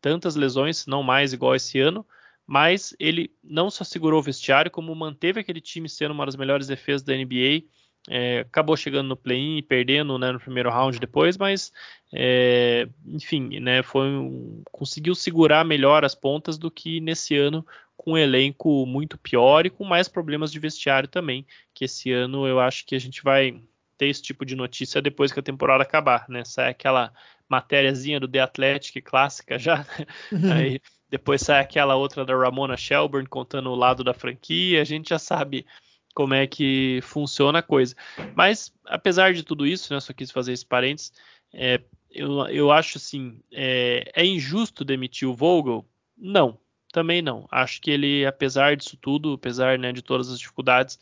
[0.00, 2.04] tantas lesões, não mais igual esse ano,
[2.46, 6.66] mas ele não só segurou o vestiário, como manteve aquele time sendo uma das melhores
[6.66, 7.64] defesas da NBA.
[8.10, 11.70] É, acabou chegando no play-in e perdendo né, no primeiro round depois, mas
[12.10, 17.66] é, enfim, né, foi um, conseguiu segurar melhor as pontas do que nesse ano
[17.98, 21.46] com um elenco muito pior e com mais problemas de vestiário também.
[21.74, 23.60] Que esse ano eu acho que a gente vai
[23.98, 26.44] ter esse tipo de notícia depois que a temporada acabar, né?
[26.44, 27.12] Sai aquela
[27.48, 29.84] matériazinha do The Athletic clássica já,
[30.32, 30.52] uhum.
[30.52, 30.80] aí
[31.10, 35.18] depois sai aquela outra da Ramona Shelburne contando o lado da franquia, a gente já
[35.18, 35.66] sabe
[36.14, 37.94] como é que funciona a coisa.
[38.34, 41.12] Mas, apesar de tudo isso, né, só quis fazer esse parênteses,
[41.52, 41.80] é,
[42.10, 45.86] eu, eu acho assim, é, é injusto demitir o Vogel?
[46.16, 46.58] Não,
[46.92, 47.46] também não.
[47.50, 50.98] Acho que ele, apesar disso tudo, apesar né, de todas as dificuldades,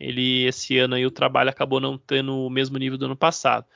[0.00, 3.66] ele esse ano aí o trabalho acabou não tendo o mesmo nível do ano passado.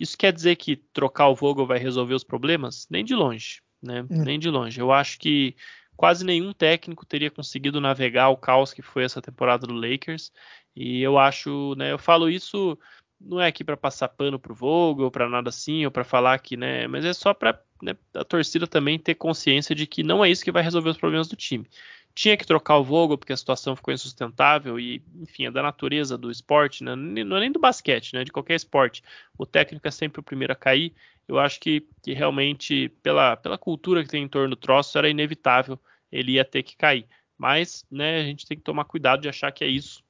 [0.00, 2.86] Isso quer dizer que trocar o Vogel vai resolver os problemas?
[2.90, 4.02] Nem de longe né?
[4.02, 4.22] Hum.
[4.24, 4.80] Nem de longe.
[4.80, 5.54] Eu acho que
[5.96, 10.32] quase nenhum técnico teria conseguido navegar o caos que foi essa temporada do Lakers.
[10.74, 11.92] E eu acho, né?
[11.92, 12.78] Eu falo isso
[13.18, 16.54] não é aqui para passar pano pro Vogel, para nada assim, ou para falar que,
[16.54, 16.86] né?
[16.86, 20.44] Mas é só para né, a torcida também ter consciência de que não é isso
[20.44, 21.66] que vai resolver os problemas do time
[22.16, 26.16] tinha que trocar o Vogel porque a situação ficou insustentável e, enfim, é da natureza
[26.16, 26.96] do esporte, né?
[26.96, 28.24] não é nem do basquete, né?
[28.24, 29.04] de qualquer esporte.
[29.36, 30.94] O técnico é sempre o primeiro a cair.
[31.28, 35.10] Eu acho que, que realmente, pela, pela cultura que tem em torno do troço, era
[35.10, 35.78] inevitável
[36.10, 37.06] ele ia ter que cair.
[37.36, 40.02] Mas né, a gente tem que tomar cuidado de achar que é isso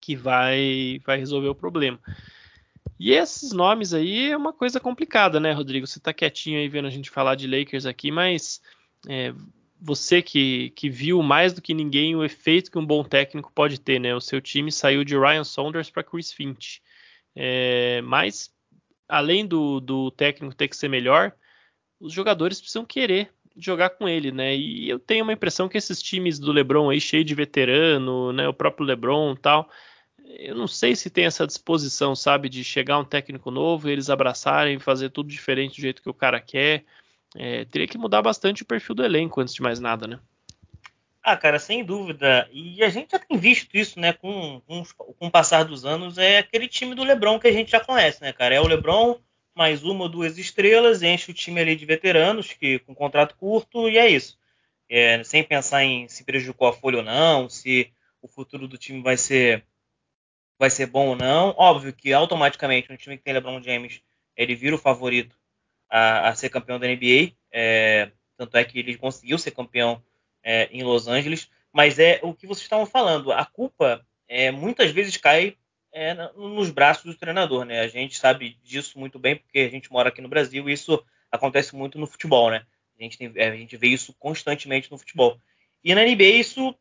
[0.00, 1.98] que vai, vai resolver o problema.
[2.96, 5.84] E esses nomes aí é uma coisa complicada, né, Rodrigo?
[5.84, 8.62] Você tá quietinho aí vendo a gente falar de Lakers aqui, mas
[9.08, 9.34] é,
[9.80, 13.80] você que, que viu mais do que ninguém o efeito que um bom técnico pode
[13.80, 14.14] ter, né?
[14.14, 16.80] O seu time saiu de Ryan Saunders para Chris Finch.
[17.34, 18.50] É, mas,
[19.08, 21.34] além do, do técnico ter que ser melhor,
[22.00, 24.56] os jogadores precisam querer jogar com ele, né?
[24.56, 28.48] E eu tenho uma impressão que esses times do LeBron aí, cheio de veterano, né?
[28.48, 29.68] O próprio LeBron tal,
[30.24, 34.78] eu não sei se tem essa disposição, sabe, de chegar um técnico novo, eles abraçarem,
[34.78, 36.84] fazer tudo diferente do jeito que o cara quer.
[37.34, 40.20] É, teria que mudar bastante o perfil do elenco antes de mais nada, né?
[41.22, 42.48] Ah, cara, sem dúvida.
[42.52, 44.84] E a gente já tem visto isso, né, com, com,
[45.18, 46.18] com o passar dos anos.
[46.18, 48.54] É aquele time do LeBron que a gente já conhece, né, cara?
[48.54, 49.18] É o LeBron
[49.54, 53.88] mais uma ou duas estrelas, enche o time ali de veteranos que com contrato curto
[53.88, 54.38] e é isso.
[54.88, 59.00] É, sem pensar em se prejudicou a folha ou não, se o futuro do time
[59.00, 59.64] vai ser
[60.58, 61.54] vai ser bom ou não.
[61.56, 64.02] Óbvio que automaticamente um time que tem LeBron James
[64.36, 65.36] ele vira o favorito
[65.88, 67.32] a, a ser campeão da NBA.
[67.52, 70.02] É, tanto é que ele conseguiu ser campeão
[70.42, 71.48] é, em Los Angeles.
[71.72, 73.32] Mas é o que vocês estavam falando.
[73.32, 75.56] A culpa é, muitas vezes cai
[75.92, 77.80] é, nos braços do treinador, né?
[77.80, 81.04] A gente sabe disso muito bem porque a gente mora aqui no Brasil e isso
[81.30, 82.64] acontece muito no futebol, né?
[82.98, 85.38] A gente, tem, a gente vê isso constantemente no futebol.
[85.82, 86.74] E na NBA isso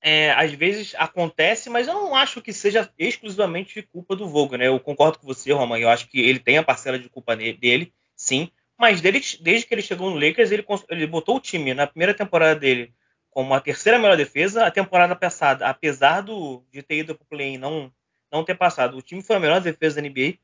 [0.00, 4.68] é, às vezes acontece, mas eu não acho que seja exclusivamente culpa do Vogel, né?
[4.68, 5.78] Eu concordo com você, Roman.
[5.78, 7.92] Eu acho que ele tem a parcela de culpa dele,
[8.22, 8.50] sim.
[8.78, 12.14] Mas dele, desde que ele chegou no Lakers, ele, ele botou o time na primeira
[12.14, 12.92] temporada dele
[13.30, 14.66] como a terceira melhor defesa.
[14.66, 17.92] A temporada passada, apesar do, de ter ido para o play não,
[18.30, 20.38] não ter passado, o time foi a melhor defesa da NBA.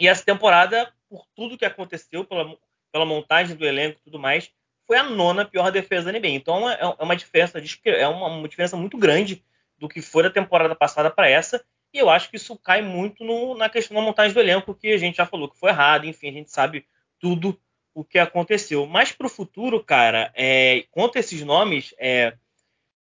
[0.00, 2.56] E essa temporada, por tudo que aconteceu, pela,
[2.92, 4.50] pela montagem do elenco e tudo mais,
[4.86, 6.28] foi a nona pior defesa da NBA.
[6.28, 9.44] Então é, é uma diferença, é uma, uma diferença muito grande
[9.78, 11.64] do que foi da temporada passada para essa.
[11.92, 14.92] E eu acho que isso cai muito no, na questão da montagem do elenco, que
[14.92, 16.84] a gente já falou que foi errado, enfim, a gente sabe
[17.18, 17.58] tudo
[17.94, 18.86] o que aconteceu.
[18.86, 22.34] Mas para o futuro, cara, é, quanto a esses nomes, é,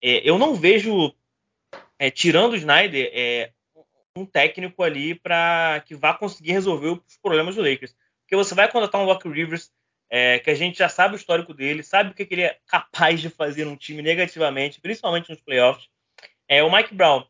[0.03, 1.15] é, eu não vejo,
[1.99, 3.53] é, tirando o Snyder, é,
[4.17, 7.95] um técnico ali para que vá conseguir resolver os problemas do Lakers.
[8.23, 9.71] Porque você vai contratar um Doc Rivers,
[10.11, 12.59] é, que a gente já sabe o histórico dele, sabe o que, que ele é
[12.67, 15.89] capaz de fazer num time negativamente, principalmente nos playoffs.
[16.49, 17.27] É, o Mike Brown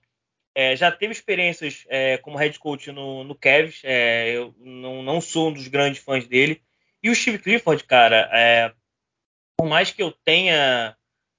[0.54, 5.20] é, já teve experiências é, como head coach no, no Cavs, é, eu não, não,
[5.20, 6.62] sou um dos grandes fãs dele.
[7.08, 8.70] E o Steve Clifford, cara, é,
[9.56, 10.94] por mais que eu tenha,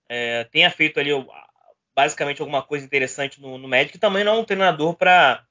[0.09, 1.11] é, tenha feito ali
[1.95, 5.45] basicamente alguma coisa interessante no, no Magic, também não é um treinador para,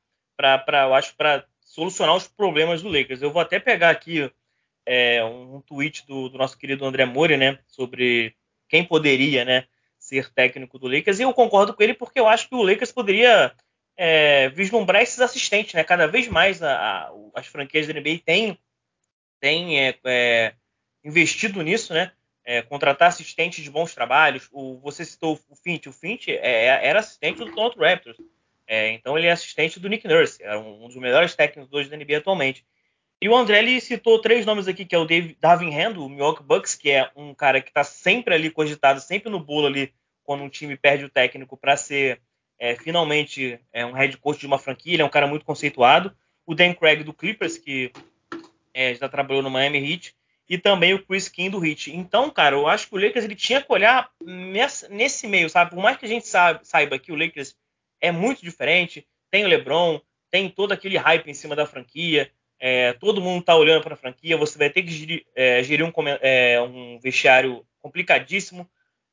[0.84, 3.22] eu acho, para solucionar os problemas do Lakers.
[3.22, 4.28] Eu vou até pegar aqui
[4.84, 8.34] é, um tweet do, do, nosso querido André Mori, né, sobre
[8.68, 9.66] quem poderia, né,
[10.00, 11.20] ser técnico do Lakers.
[11.20, 13.54] E eu concordo com ele porque eu acho que o Lakers poderia
[13.96, 15.84] é, vislumbrar esses assistentes, né?
[15.84, 18.58] Cada vez mais a, a, as franquias da NBA têm,
[19.40, 20.54] têm é, é,
[21.04, 22.12] investido nisso, né?
[22.44, 24.48] É, contratar assistentes de bons trabalhos.
[24.50, 28.16] O, você citou o Fint, o Fint é, era assistente do Toronto Raptors.
[28.66, 31.96] então ele é assistente do Nick Nurse, é um, um dos melhores técnicos hoje da
[31.96, 32.64] NBA atualmente.
[33.20, 36.08] E o André ele citou três nomes aqui, que é o Dave, Darvin Hand, o
[36.08, 39.92] Milwaukee Bucks, que é um cara que está sempre ali cogitado, sempre no bolo ali,
[40.22, 42.20] quando um time perde o técnico para ser
[42.58, 46.14] é, finalmente é, um head coach de uma franquia, ele é um cara muito conceituado.
[46.46, 47.92] O Dan Craig do Clippers, que
[48.72, 50.14] é, já trabalhou no Miami Heat,
[50.48, 51.94] e também o Chris King do Heat.
[51.94, 55.72] Então, cara, eu acho que o Lakers ele tinha que olhar nessa, nesse meio, sabe?
[55.72, 57.54] Por mais que a gente saiba, que o Lakers
[58.00, 60.00] é muito diferente, tem o LeBron,
[60.30, 63.96] tem todo aquele hype em cima da franquia, é, todo mundo está olhando para a
[63.96, 68.68] franquia, você vai ter que gerir, é, gerir um, é, um, vestiário complicadíssimo.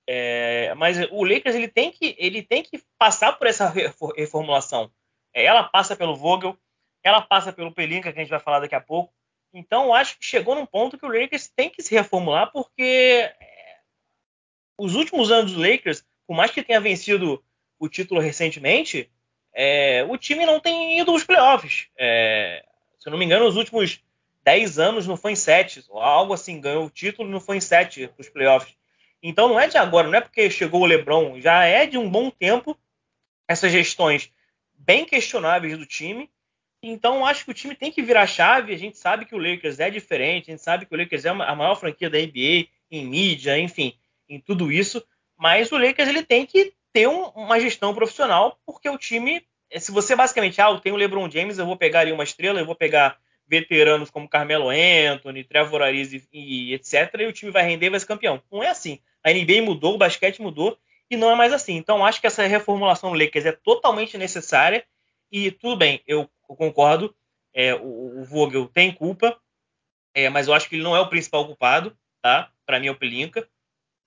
[0.07, 3.73] É, mas o Lakers ele tem, que, ele tem que passar por essa
[4.15, 4.91] reformulação.
[5.33, 6.57] É, ela passa pelo Vogel,
[7.03, 9.13] ela passa pelo Pelinka, que a gente vai falar daqui a pouco.
[9.57, 13.77] Então, acho que chegou num ponto que o Lakers tem que se reformular, porque é,
[14.77, 17.41] os últimos anos do Lakers, por mais que tenha vencido
[17.79, 19.09] o título recentemente,
[20.09, 21.87] o time não tem ido aos playoffs.
[21.97, 22.65] É,
[22.99, 24.03] se eu não me engano, nos últimos
[24.43, 28.11] 10 anos não foi em 7, algo assim, ganhou o título não foi em 7
[28.17, 28.75] os playoffs.
[29.23, 32.09] Então não é de agora, não é porque chegou o LeBron, já é de um
[32.09, 32.77] bom tempo
[33.47, 34.31] essas gestões
[34.73, 36.29] bem questionáveis do time.
[36.87, 38.73] Então acho que o time tem que virar chave.
[38.73, 41.29] A gente sabe que o Lakers é diferente, a gente sabe que o Lakers é
[41.29, 43.97] a maior franquia da NBA em mídia, enfim,
[44.29, 45.03] em tudo isso.
[45.37, 49.79] Mas o Lakers ele tem que ter um, uma gestão profissional, porque o time é,
[49.79, 52.59] se você basicamente, ah, eu tenho o LeBron James, eu vou pegar ali uma estrela,
[52.59, 53.17] eu vou pegar
[53.47, 57.89] veteranos como Carmelo Anthony, Trevor Ariza e, e, etc, e o time vai render e
[57.89, 58.41] vai ser campeão.
[58.51, 58.99] Não é assim.
[59.23, 60.77] A NBA mudou, o basquete mudou,
[61.09, 61.75] e não é mais assim.
[61.75, 64.83] Então, acho que essa reformulação do Lakers é totalmente necessária,
[65.31, 67.15] e tudo bem, eu, eu concordo,
[67.53, 69.37] é, o, o, Vogel tem culpa,
[70.13, 72.51] é, mas eu acho que ele não é o principal culpado, tá?
[72.65, 73.47] Para mim é o Pelinka.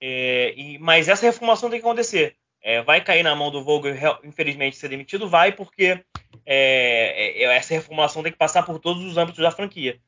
[0.01, 2.35] É, e, mas essa reformulação tem que acontecer.
[2.61, 5.29] É, vai cair na mão do Vogel, infelizmente, ser demitido?
[5.29, 6.03] Vai, porque
[6.45, 9.99] é, é, essa reformulação tem que passar por todos os âmbitos da franquia.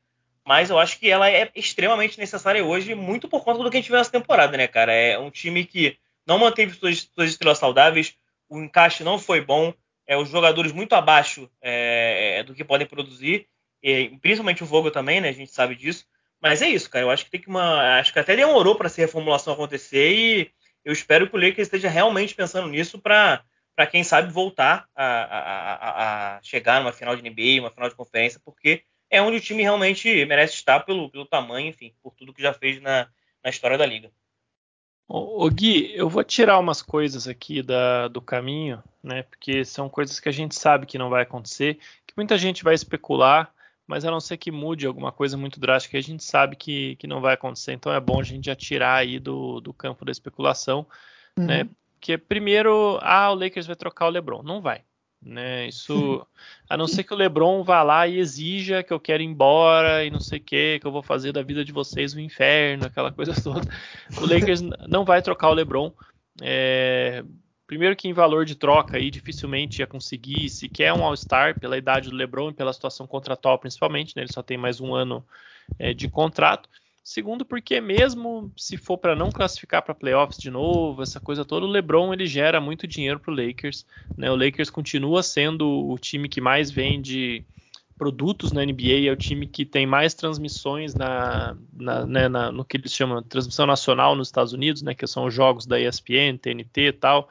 [0.44, 3.80] mas eu acho que ela é extremamente necessária hoje, muito por conta do que a
[3.80, 4.92] gente viu nessa temporada, né, cara?
[4.92, 8.16] É um time que não manteve suas, suas estrelas saudáveis,
[8.48, 9.72] o encaixe não foi bom,
[10.06, 13.46] é, os jogadores muito abaixo é, é do que podem produzir,
[13.82, 15.28] e, principalmente o Vogel também, né?
[15.28, 16.06] A gente sabe disso.
[16.40, 17.04] Mas é isso, cara.
[17.04, 17.98] Eu acho que tem que uma.
[17.98, 20.50] Acho que até demorou para essa reformulação acontecer e
[20.84, 25.04] eu espero que o Lakers esteja realmente pensando nisso para para quem sabe voltar a,
[25.04, 29.38] a, a, a, chegar numa final de NBA, uma final de conferência, porque é onde
[29.38, 33.08] o time realmente merece estar pelo, pelo tamanho, enfim, por tudo que já fez na,
[33.42, 34.10] na história da liga.
[35.14, 39.24] Ô, Gui, eu vou tirar umas coisas aqui da, do caminho, né?
[39.24, 42.72] Porque são coisas que a gente sabe que não vai acontecer, que muita gente vai
[42.72, 43.52] especular,
[43.86, 47.06] mas a não ser que mude alguma coisa muito drástica, a gente sabe que, que
[47.06, 47.74] não vai acontecer.
[47.74, 50.86] Então é bom a gente já tirar aí do, do campo da especulação,
[51.38, 51.44] uhum.
[51.44, 51.68] né?
[51.92, 54.42] Porque primeiro, ah, o Lakers vai trocar o LeBron.
[54.42, 54.82] Não vai.
[55.24, 55.68] Né?
[55.68, 56.26] Isso,
[56.68, 60.04] a não ser que o LeBron vá lá e exija que eu quero ir embora
[60.04, 62.20] e não sei o que, que eu vou fazer da vida de vocês o um
[62.20, 63.68] inferno, aquela coisa toda.
[64.20, 65.92] O Lakers não vai trocar o LeBron.
[66.40, 67.22] É,
[67.66, 71.78] primeiro que em valor de troca aí dificilmente ia conseguir, se quer um All-Star pela
[71.78, 74.22] idade do LeBron e pela situação contratual principalmente, né?
[74.22, 75.24] Ele só tem mais um ano
[75.78, 76.68] é, de contrato.
[77.04, 81.66] Segundo, porque mesmo se for para não classificar para playoffs de novo, essa coisa toda,
[81.66, 83.84] o LeBron ele gera muito dinheiro para o Lakers.
[84.16, 84.30] Né?
[84.30, 87.44] O Lakers continua sendo o time que mais vende
[87.98, 92.64] produtos na NBA, é o time que tem mais transmissões na, na, né, na, no
[92.64, 95.80] que eles chamam de transmissão nacional nos Estados Unidos, né, que são os jogos da
[95.80, 97.28] ESPN, TNT e tal.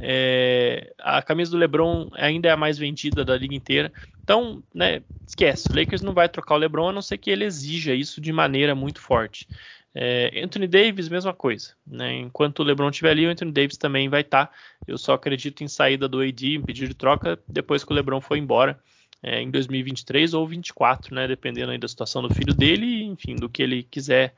[0.00, 3.92] É, a camisa do LeBron ainda é a mais vendida da liga inteira.
[4.22, 5.68] Então, né, esquece.
[5.70, 8.32] O Lakers não vai trocar o LeBron a não ser que ele exija isso de
[8.32, 9.46] maneira muito forte.
[9.94, 11.72] É, Anthony Davis, mesma coisa.
[11.86, 12.18] Né?
[12.18, 14.46] Enquanto o LeBron estiver ali, o Anthony Davis também vai estar.
[14.46, 14.52] Tá.
[14.86, 18.20] Eu só acredito em saída do AD, em pedido de troca, depois que o LeBron
[18.20, 18.78] for embora.
[19.22, 23.48] É, em 2023 ou 2024, né, dependendo aí da situação do filho dele enfim, do
[23.48, 24.34] que ele quiser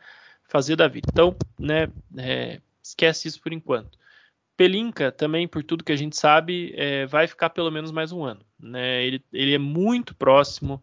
[0.48, 1.08] fazer da vida.
[1.12, 3.98] Então, né, é, esquece isso por enquanto.
[4.58, 8.24] Pelinka também, por tudo que a gente sabe, é, vai ficar pelo menos mais um
[8.24, 8.40] ano.
[8.58, 9.06] Né?
[9.06, 10.82] Ele, ele, é muito próximo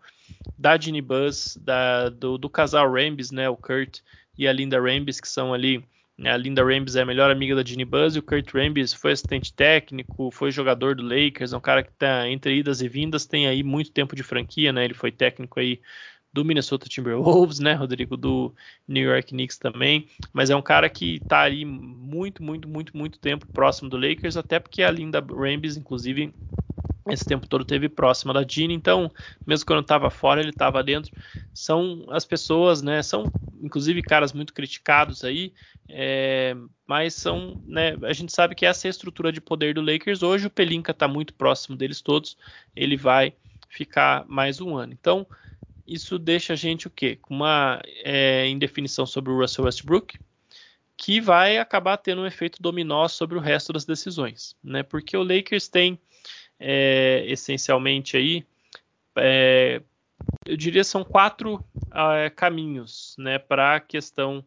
[0.57, 3.49] da Ginny Buzz, da, do, do, casal Rambis, né?
[3.49, 3.99] o Kurt
[4.38, 5.83] e a Linda Rambis, que são ali.
[6.17, 6.31] Né?
[6.31, 9.11] A Linda Rambis é a melhor amiga da Ginny Buzz e o Kurt Rambis foi
[9.11, 13.25] assistente técnico, foi jogador do Lakers, é um cara que está entre idas e vindas,
[13.25, 14.85] tem aí muito tempo de franquia, né?
[14.85, 15.81] ele foi técnico aí
[16.36, 18.54] do Minnesota Timberwolves, né, Rodrigo, do
[18.86, 23.17] New York Knicks também, mas é um cara que está ali muito, muito, muito, muito
[23.17, 26.34] tempo próximo do Lakers, até porque a Linda Rambis, inclusive,
[27.10, 29.10] esse tempo todo teve próxima da Jean, então,
[29.48, 31.13] mesmo quando estava fora, ele estava dentro.
[31.54, 33.02] São as pessoas, né?
[33.02, 35.54] São, inclusive, caras muito criticados aí,
[35.88, 36.54] é,
[36.86, 37.95] mas são, né?
[38.02, 40.21] A gente sabe que essa é a estrutura de poder do Lakers.
[40.21, 42.36] Hoje o Pelinka está muito próximo deles todos,
[42.76, 43.34] ele vai
[43.69, 44.91] ficar mais um ano.
[44.91, 45.26] Então,
[45.88, 47.17] isso deixa a gente o quê?
[47.21, 50.17] Com uma é, indefinição sobre o Russell Westbrook,
[50.98, 54.82] que vai acabar tendo um efeito dominó sobre o resto das decisões, né?
[54.82, 56.00] Porque o Lakers tem
[56.60, 58.45] é, essencialmente aí,
[59.17, 59.82] é,
[60.45, 64.45] eu diria são quatro é, caminhos, né, para a questão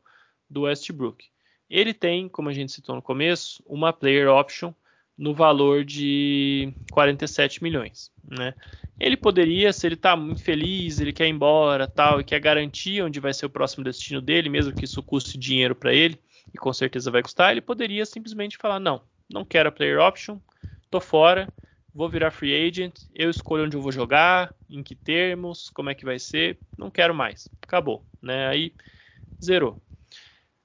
[0.48, 1.27] do Westbrook.
[1.68, 4.72] Ele tem, como a gente citou no começo, uma player option
[5.18, 8.12] no valor de 47 milhões.
[8.24, 8.54] Né?
[9.00, 13.02] Ele poderia, se ele está muito feliz, ele quer ir embora, tal, e quer garantir
[13.02, 16.18] onde vai ser o próximo destino dele, mesmo que isso custe dinheiro para ele,
[16.54, 20.38] e com certeza vai custar, ele poderia simplesmente falar: não, não quero a player option,
[20.90, 21.48] tô fora,
[21.92, 25.94] vou virar free agent, eu escolho onde eu vou jogar, em que termos, como é
[25.94, 28.49] que vai ser, não quero mais, acabou, né?
[28.49, 28.72] Aí
[29.42, 29.80] zerou.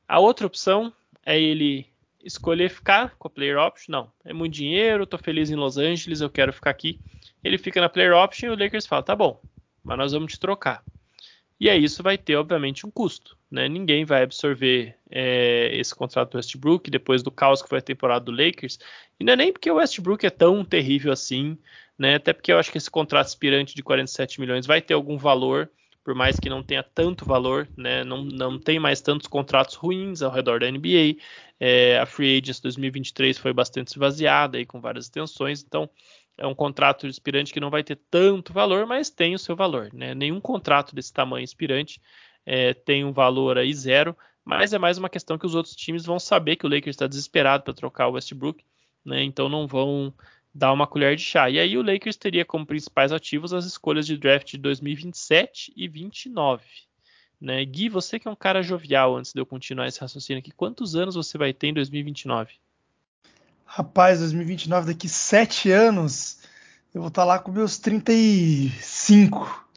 [0.07, 0.93] A outra opção
[1.25, 1.92] é ele
[2.23, 6.21] escolher ficar com a player option, não, é muito dinheiro, tô feliz em Los Angeles,
[6.21, 6.99] eu quero ficar aqui.
[7.43, 9.41] Ele fica na player option e o Lakers fala, tá bom,
[9.83, 10.83] mas nós vamos te trocar.
[11.59, 13.37] E aí isso vai ter, obviamente, um custo.
[13.49, 13.69] Né?
[13.69, 18.25] Ninguém vai absorver é, esse contrato do Westbrook depois do caos que foi a temporada
[18.25, 18.79] do Lakers.
[19.19, 21.57] E não é nem porque o Westbrook é tão terrível assim,
[21.97, 22.15] né?
[22.15, 25.69] até porque eu acho que esse contrato aspirante de 47 milhões vai ter algum valor
[26.03, 30.21] por mais que não tenha tanto valor, né, não, não tem mais tantos contratos ruins
[30.21, 31.15] ao redor da NBA.
[31.59, 35.89] É, a Free Agents 2023 foi bastante esvaziada aí com várias extensões, então
[36.37, 39.89] é um contrato inspirante que não vai ter tanto valor, mas tem o seu valor.
[39.93, 40.13] Né?
[40.13, 42.01] Nenhum contrato desse tamanho inspirante
[42.45, 46.05] é, tem um valor aí zero, mas é mais uma questão que os outros times
[46.05, 48.63] vão saber que o Lakers está desesperado para trocar o Westbrook,
[49.05, 49.23] né?
[49.23, 50.13] então não vão
[50.53, 51.49] dar uma colher de chá.
[51.49, 55.87] E aí o Lakers teria como principais ativos as escolhas de draft de 2027 e
[55.87, 56.63] 29.
[57.41, 57.65] Né?
[57.65, 60.95] Gui, você que é um cara jovial, antes de eu continuar esse raciocínio aqui, quantos
[60.95, 62.53] anos você vai ter em 2029?
[63.65, 66.39] Rapaz, 2029, daqui sete anos,
[66.93, 69.67] eu vou estar lá com meus 35.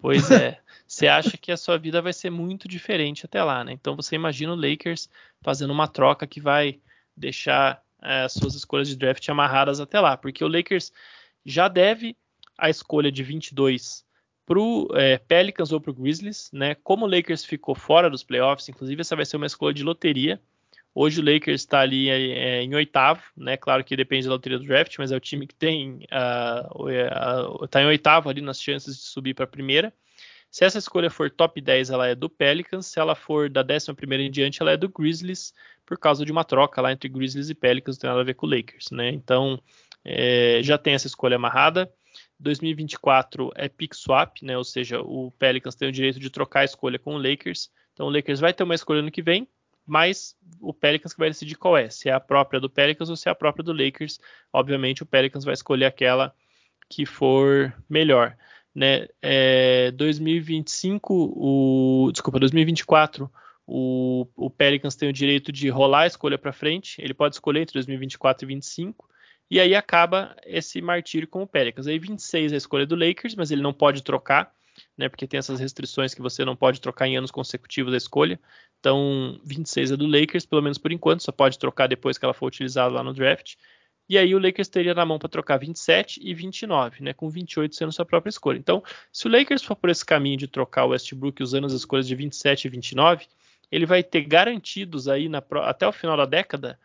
[0.00, 0.58] Pois é.
[0.88, 3.72] você acha que a sua vida vai ser muito diferente até lá, né?
[3.72, 5.08] Então você imagina o Lakers
[5.42, 6.80] fazendo uma troca que vai
[7.16, 10.92] deixar é, suas escolhas de draft amarradas até lá, porque o Lakers
[11.44, 12.16] já deve
[12.56, 14.04] a escolha de 22
[14.46, 16.74] para o é, Pelicans ou para o Grizzlies, né?
[16.76, 20.40] Como o Lakers ficou fora dos playoffs, inclusive essa vai ser uma escolha de loteria.
[20.94, 23.56] Hoje o Lakers está ali é, é, em oitavo, né?
[23.56, 27.64] Claro que depende da loteria do draft, mas é o time que tem está uh,
[27.64, 29.92] uh, em oitavo ali nas chances de subir para a primeira.
[30.54, 32.86] Se essa escolha for top 10, ela é do Pelicans.
[32.86, 35.52] Se ela for da 11 em diante, ela é do Grizzlies,
[35.84, 38.34] por causa de uma troca lá entre Grizzlies e Pelicans, não tem nada a ver
[38.34, 39.08] com o Lakers, né?
[39.08, 39.60] Então,
[40.04, 41.92] é, já tem essa escolha amarrada.
[42.38, 44.56] 2024 é pick swap, né?
[44.56, 47.68] Ou seja, o Pelicans tem o direito de trocar a escolha com o Lakers.
[47.92, 49.48] Então, o Lakers vai ter uma escolha no que vem,
[49.84, 53.16] mas o Pelicans que vai decidir qual é, se é a própria do Pelicans ou
[53.16, 54.20] se é a própria do Lakers.
[54.52, 56.32] Obviamente, o Pelicans vai escolher aquela
[56.88, 58.36] que for melhor
[58.74, 59.06] né?
[59.22, 63.30] É, 2025, o desculpa, 2024,
[63.66, 67.00] o, o Pelicans tem o direito de rolar a escolha para frente.
[67.00, 69.08] Ele pode escolher entre 2024 e 2025.
[69.50, 71.86] E aí acaba esse martírio com o Pelicans.
[71.86, 74.52] Aí 26 é a escolha do Lakers, mas ele não pode trocar,
[74.96, 75.08] né?
[75.08, 78.40] Porque tem essas restrições que você não pode trocar em anos consecutivos a escolha.
[78.80, 82.34] Então, 26 é do Lakers, pelo menos por enquanto, só pode trocar depois que ela
[82.34, 83.54] for utilizada lá no draft.
[84.08, 87.74] E aí o Lakers teria na mão para trocar 27 e 29, né, com 28
[87.74, 88.58] sendo sua própria escolha.
[88.58, 92.06] Então, se o Lakers for por esse caminho de trocar o Westbrook usando as escolhas
[92.06, 93.26] de 27 e 29,
[93.72, 96.78] ele vai ter garantidos aí na, até o final da década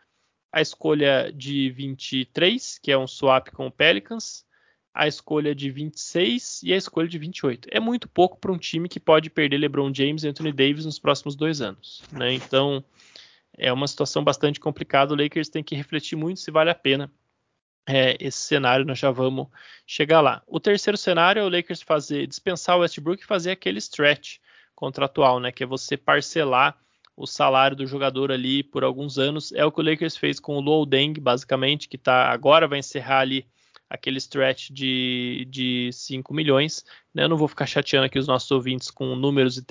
[0.52, 4.44] a escolha de 23, que é um swap com o Pelicans,
[4.92, 7.68] a escolha de 26 e a escolha de 28.
[7.70, 10.98] É muito pouco para um time que pode perder LeBron James e Anthony Davis nos
[10.98, 12.02] próximos dois anos.
[12.10, 12.34] Né?
[12.34, 12.84] Então,
[13.60, 15.12] é uma situação bastante complicada.
[15.12, 17.12] O Lakers tem que refletir muito se vale a pena
[17.86, 18.86] é, esse cenário.
[18.86, 19.48] Nós já vamos
[19.86, 20.42] chegar lá.
[20.46, 24.38] O terceiro cenário é o Lakers fazer dispensar o Westbrook e fazer aquele stretch
[24.74, 25.52] contratual, né?
[25.52, 26.76] Que é você parcelar
[27.14, 29.52] o salário do jogador ali por alguns anos.
[29.52, 32.78] É o que o Lakers fez com o Luol Deng, basicamente, que tá agora vai
[32.78, 33.46] encerrar ali
[33.90, 36.84] aquele stretch de, de 5 milhões.
[37.12, 37.24] Né?
[37.24, 39.66] Eu não vou ficar chateando aqui os nossos ouvintes com números e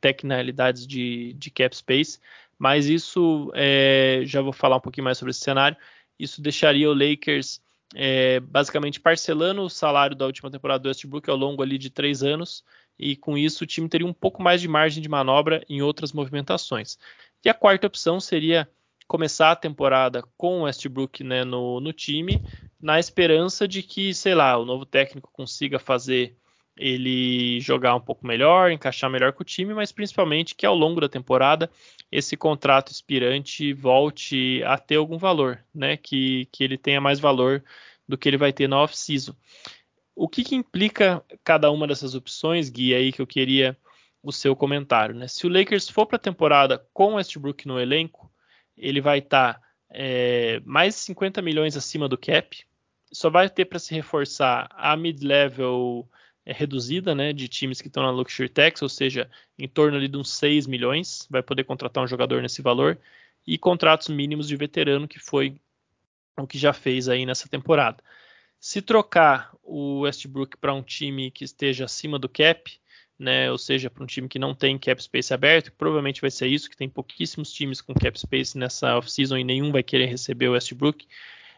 [0.00, 2.18] tecnicalidades de, de cap space,
[2.58, 5.76] mas isso, é, já vou falar um pouquinho mais sobre esse cenário.
[6.18, 7.60] Isso deixaria o Lakers
[7.94, 12.22] é, basicamente parcelando o salário da última temporada do Westbrook ao longo ali de três
[12.22, 12.64] anos,
[12.98, 16.12] e com isso o time teria um pouco mais de margem de manobra em outras
[16.12, 16.98] movimentações.
[17.44, 18.68] E a quarta opção seria
[19.06, 22.42] começar a temporada com o Westbrook né, no, no time,
[22.80, 26.36] na esperança de que, sei lá, o novo técnico consiga fazer
[26.78, 31.00] ele jogar um pouco melhor, encaixar melhor com o time, mas principalmente que ao longo
[31.00, 31.70] da temporada
[32.10, 35.96] esse contrato expirante volte a ter algum valor, né?
[35.96, 37.62] Que, que ele tenha mais valor
[38.06, 39.34] do que ele vai ter na off-season.
[40.14, 43.76] O que, que, implica cada uma dessas opções, Gui, aí que eu queria
[44.22, 45.28] o seu comentário, né?
[45.28, 48.30] Se o Lakers for para a temporada com Westbrook no elenco,
[48.76, 52.64] ele vai estar tá, é, mais 50 milhões acima do cap,
[53.12, 56.08] só vai ter para se reforçar a mid-level
[56.48, 60.08] é reduzida, né, de times que estão na Luxury Tax, ou seja, em torno ali
[60.08, 62.98] de uns 6 milhões, vai poder contratar um jogador nesse valor,
[63.46, 65.60] e contratos mínimos de veterano, que foi
[66.38, 68.02] o que já fez aí nessa temporada.
[68.58, 72.72] Se trocar o Westbrook para um time que esteja acima do cap,
[73.18, 76.46] né, ou seja, para um time que não tem cap space aberto, provavelmente vai ser
[76.46, 80.48] isso, que tem pouquíssimos times com cap space nessa off-season e nenhum vai querer receber
[80.48, 81.06] o Westbrook,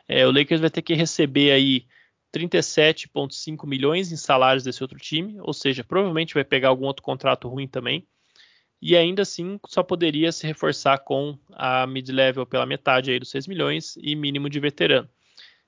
[0.09, 1.87] é, o Lakers vai ter que receber aí
[2.33, 7.49] 37,5 milhões em salários desse outro time, ou seja, provavelmente vai pegar algum outro contrato
[7.49, 8.07] ruim também.
[8.83, 13.47] E ainda assim só poderia se reforçar com a mid-level pela metade aí dos 6
[13.47, 15.09] milhões e mínimo de veterano.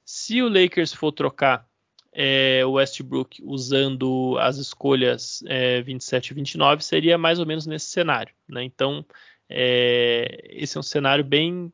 [0.05, 1.69] Se o Lakers for trocar
[2.13, 7.87] é, o Westbrook usando as escolhas é, 27 e 29, seria mais ou menos nesse
[7.87, 8.35] cenário.
[8.49, 8.65] Né?
[8.65, 9.05] Então,
[9.49, 11.73] é, esse é um cenário bem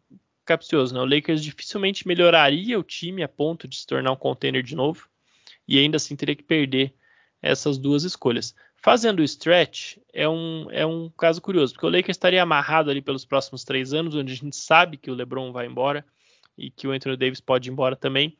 [0.48, 0.94] capcioso.
[0.94, 1.00] Né?
[1.00, 5.06] O Lakers dificilmente melhoraria o time a ponto de se tornar um contender de novo
[5.66, 6.94] e ainda assim teria que perder
[7.42, 8.54] essas duas escolhas.
[8.76, 13.02] Fazendo o stretch é um, é um caso curioso, porque o Lakers estaria amarrado ali
[13.02, 16.04] pelos próximos três anos, onde a gente sabe que o LeBron vai embora
[16.56, 18.36] e que o Anthony Davis pode ir embora também,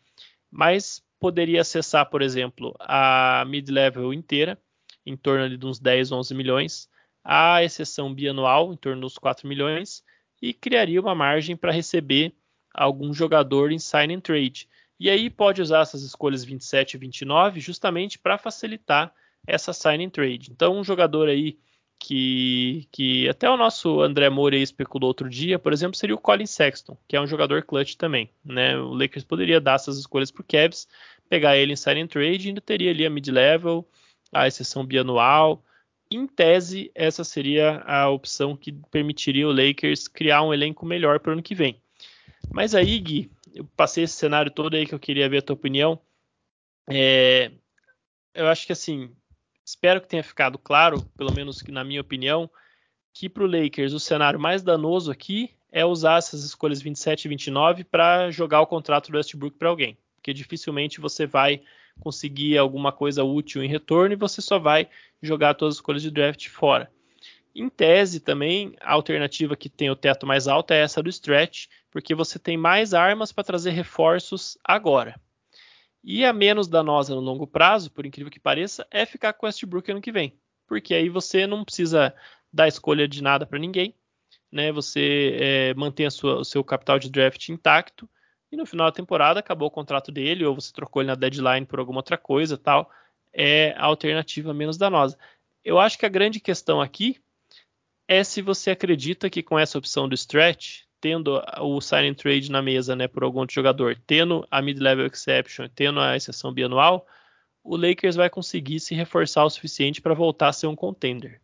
[0.51, 4.59] mas poderia acessar, por exemplo, a mid-level inteira,
[5.05, 6.89] em torno de uns 10, 11 milhões,
[7.25, 10.03] a exceção bianual, em torno dos 4 milhões,
[10.41, 12.33] e criaria uma margem para receber
[12.75, 14.69] algum jogador em sign and trade.
[15.01, 19.13] E aí pode usar essas escolhas 27 e 29 justamente para facilitar
[19.47, 20.51] essa sign and trade.
[20.51, 21.59] Então, um jogador aí
[21.99, 26.47] que, que até o nosso André Moura especulou outro dia, por exemplo, seria o Colin
[26.47, 28.31] Sexton, que é um jogador clutch também.
[28.45, 28.77] Né?
[28.79, 30.87] O Lakers poderia dar essas escolhas para o Cavs,
[31.29, 33.89] pegar ele em sign and trade e ainda teria ali a mid-level,
[34.33, 35.63] a exceção bianual,
[36.11, 41.31] em tese, essa seria a opção que permitiria o Lakers criar um elenco melhor para
[41.31, 41.81] o ano que vem.
[42.51, 45.55] Mas aí, Gui, eu passei esse cenário todo aí que eu queria ver a tua
[45.55, 46.01] opinião.
[46.89, 47.51] É,
[48.35, 49.11] eu acho que assim,
[49.65, 52.51] espero que tenha ficado claro, pelo menos na minha opinião,
[53.13, 57.29] que para o Lakers o cenário mais danoso aqui é usar essas escolhas 27 e
[57.29, 61.61] 29 para jogar o contrato do Westbrook para alguém, porque dificilmente você vai
[62.01, 64.89] conseguir alguma coisa útil em retorno e você só vai
[65.23, 66.91] jogar todas as escolhas de draft fora.
[67.55, 71.67] Em tese também, a alternativa que tem o teto mais alto é essa do stretch,
[71.91, 75.21] porque você tem mais armas para trazer reforços agora.
[76.05, 79.91] E a menos danosa no longo prazo, por incrível que pareça, é ficar com Westbrook
[79.91, 80.39] ano que vem.
[80.67, 82.15] Porque aí você não precisa
[82.53, 83.95] dar escolha de nada para ninguém,
[84.51, 84.71] né?
[84.71, 88.09] Você é, mantém sua, o seu capital de draft intacto
[88.51, 91.67] e no final da temporada acabou o contrato dele ou você trocou ele na deadline
[91.67, 92.91] por alguma outra coisa, tal.
[93.33, 95.19] É a alternativa menos danosa.
[95.65, 97.21] Eu acho que a grande questão aqui
[98.07, 102.51] é se você acredita que com essa opção do stretch, tendo o sign and trade
[102.51, 107.07] na mesa, né, por algum outro jogador, tendo a mid-level exception, tendo a exceção bianual,
[107.63, 111.41] o Lakers vai conseguir se reforçar o suficiente para voltar a ser um contender.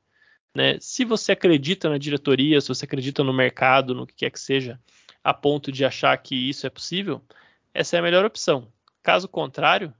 [0.57, 0.79] Né?
[0.81, 4.81] Se você acredita na diretoria, se você acredita no mercado, no que quer que seja,
[5.25, 7.23] a ponto de achar que isso é possível,
[7.73, 8.69] essa é a melhor opção.
[9.03, 9.93] Caso contrário,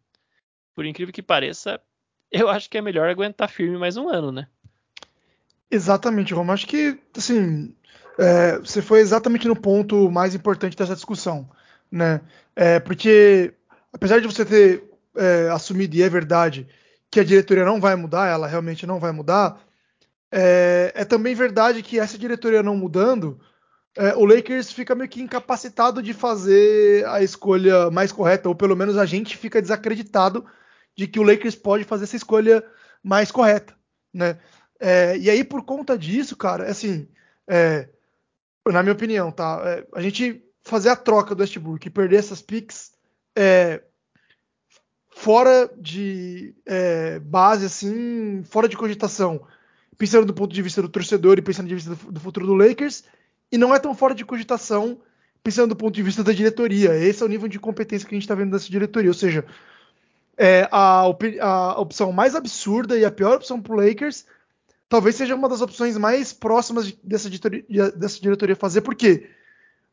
[0.75, 1.81] por incrível que pareça,
[2.31, 4.47] eu acho que é melhor aguentar firme mais um ano, né?
[5.71, 6.53] Exatamente, Roma.
[6.53, 7.75] Acho que, assim,
[8.19, 11.49] é, você foi exatamente no ponto mais importante dessa discussão,
[11.91, 12.21] né?
[12.55, 13.55] É, porque,
[13.93, 14.85] apesar de você ter
[15.17, 16.69] é, assumido, e é verdade,
[17.11, 19.59] que a diretoria não vai mudar, ela realmente não vai mudar,
[20.31, 23.41] é, é também verdade que essa diretoria não mudando,
[23.97, 28.77] é, o Lakers fica meio que incapacitado de fazer a escolha mais correta, ou pelo
[28.77, 30.45] menos a gente fica desacreditado
[30.97, 32.65] de que o Lakers pode fazer essa escolha
[33.03, 33.75] mais correta,
[34.13, 34.39] né?
[34.81, 37.09] É, e aí, por conta disso, cara, assim,
[37.49, 37.89] é,
[38.67, 39.63] na minha opinião, tá?
[39.65, 42.93] É, a gente fazer a troca do Westbrook e perder essas picks
[43.37, 43.83] é,
[45.11, 49.47] fora de é, base, assim, fora de cogitação,
[49.97, 53.05] pensando do ponto de vista do torcedor e pensando do, do futuro do Lakers,
[53.51, 55.01] e não é tão fora de cogitação
[55.43, 56.97] pensando do ponto de vista da diretoria.
[56.97, 59.11] Esse é o nível de competência que a gente está vendo dessa diretoria.
[59.11, 59.45] Ou seja,
[60.37, 61.03] é, a,
[61.41, 64.27] a, opção mais absurda e a pior opção para Lakers
[64.89, 68.81] talvez seja uma das opções mais próximas dessa diretoria, dessa diretoria fazer.
[68.81, 69.29] Por quê?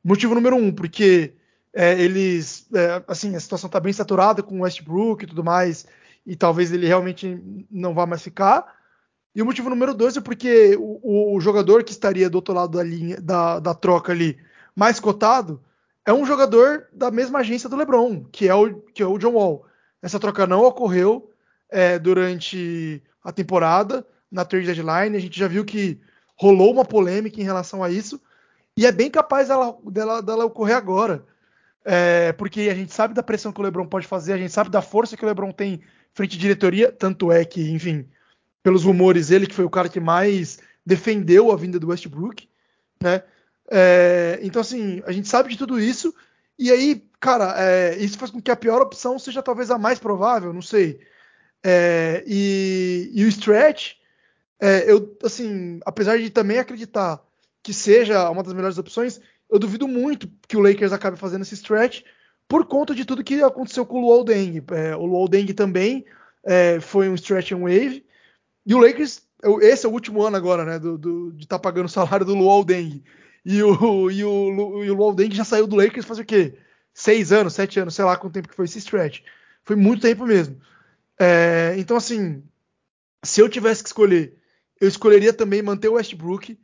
[0.04, 1.34] Motivo número um, porque
[1.74, 5.86] é, eles, é, assim, a situação está bem saturada com o Westbrook e tudo mais,
[6.26, 7.40] e talvez ele realmente
[7.70, 8.81] não vá mais ficar.
[9.34, 12.78] E o motivo número dois é porque o, o jogador que estaria do outro lado
[12.78, 14.38] da linha da, da, troca ali,
[14.76, 15.62] mais cotado,
[16.06, 19.34] é um jogador da mesma agência do LeBron, que é o, que é o John
[19.34, 19.66] Wall.
[20.02, 21.32] Essa troca não ocorreu
[21.70, 25.16] é, durante a temporada, na trade deadline.
[25.16, 26.00] A gente já viu que
[26.36, 28.20] rolou uma polêmica em relação a isso,
[28.76, 31.26] e é bem capaz dela, dela, dela ocorrer agora.
[31.84, 34.70] É, porque a gente sabe da pressão que o LeBron pode fazer, a gente sabe
[34.70, 35.82] da força que o LeBron tem
[36.14, 38.08] frente à diretoria, tanto é que, enfim,
[38.64, 42.48] pelos rumores, ele que foi o cara que mais defendeu a vinda do Westbrook,
[43.02, 43.24] né?
[43.70, 46.14] É, então, assim, a gente sabe de tudo isso,
[46.60, 49.98] e aí, cara, é, isso faz com que a pior opção seja talvez a mais
[49.98, 51.00] provável, não sei.
[51.64, 53.94] É, e, e, o stretch,
[54.60, 57.24] é, eu, assim, apesar de também acreditar
[57.64, 61.56] que seja uma das melhores opções, eu duvido muito que o Lakers acabe fazendo esse
[61.56, 62.04] stretch
[62.48, 64.64] por conta de tudo que aconteceu com o Luol Deng.
[64.72, 66.06] É, o Luol Deng também
[66.44, 68.06] é, foi um stretch and wave,
[68.66, 69.22] e o Lakers,
[69.62, 72.26] esse é o último ano agora, né, do, do de estar tá pagando o salário
[72.26, 73.04] do Luol Deng.
[73.44, 76.58] E o, e, o, e o Luol Deng já saiu do Lakers faz o quê?
[76.94, 79.22] Seis anos, sete anos, sei lá quanto tempo que foi esse stretch.
[79.64, 80.60] Foi muito tempo mesmo.
[81.20, 82.44] É, então, assim,
[83.24, 84.36] se eu tivesse que escolher,
[84.80, 86.58] eu escolheria também manter o Westbrook,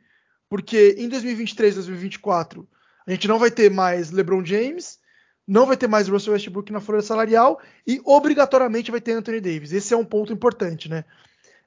[0.48, 2.68] porque em 2023, 2024,
[3.06, 4.98] a gente não vai ter mais LeBron James,
[5.46, 9.72] não vai ter mais Russell Westbrook na folha salarial e obrigatoriamente vai ter Anthony Davis.
[9.72, 11.04] Esse é um ponto importante, né?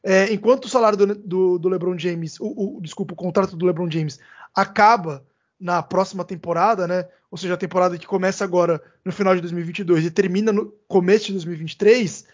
[0.04, 3.66] É, enquanto o salário do, do, do LeBron James, o, o, desculpa, o contrato do
[3.66, 4.20] LeBron James
[4.54, 5.24] acaba
[5.60, 7.08] na próxima temporada, né?
[7.30, 11.28] Ou seja, a temporada que começa agora no final de 2022 e termina no começo
[11.28, 12.26] de 2023,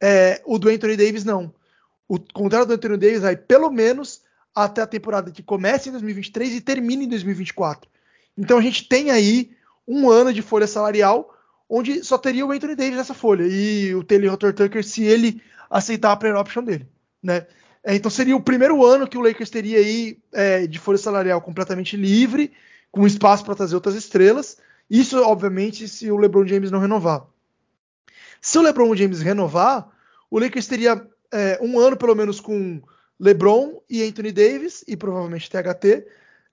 [0.00, 1.54] é, o do Anthony Davis não.
[2.08, 4.22] O contrato do Anthony Davis vai pelo menos
[4.54, 7.88] até a temporada que começa em 2023 e termina em 2024.
[8.36, 9.52] Então a gente tem aí
[9.86, 11.32] um ano de folha salarial
[11.68, 16.12] onde só teria o Anthony Davis nessa folha e o Taylor Tucker se ele aceitar
[16.12, 16.86] a player option dele
[17.22, 17.46] né?
[17.84, 21.40] É, então seria o primeiro ano que o Lakers teria aí é, de folha salarial
[21.40, 22.52] completamente livre,
[22.90, 24.58] com espaço para trazer outras estrelas.
[24.88, 27.26] Isso, obviamente, se o LeBron James não renovar.
[28.40, 29.88] Se o LeBron James renovar,
[30.30, 32.82] o Lakers teria é, um ano pelo menos com
[33.18, 36.06] LeBron e Anthony Davis, e provavelmente THT,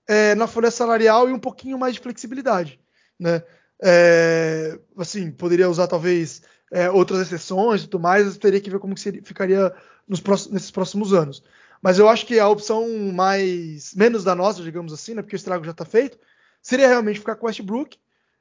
[0.08, 2.80] é, na folha salarial e um pouquinho mais de flexibilidade.
[3.18, 3.42] Né?
[3.82, 8.94] É, assim, poderia usar talvez é, outras exceções e tudo mais, teria que ver como
[8.94, 9.74] que seria, ficaria
[10.06, 11.42] nos próximos, nesses próximos anos.
[11.82, 15.64] Mas eu acho que a opção mais menos danosa, digamos assim, né, porque o estrago
[15.64, 16.18] já está feito,
[16.62, 17.96] seria realmente ficar com o Westbrook.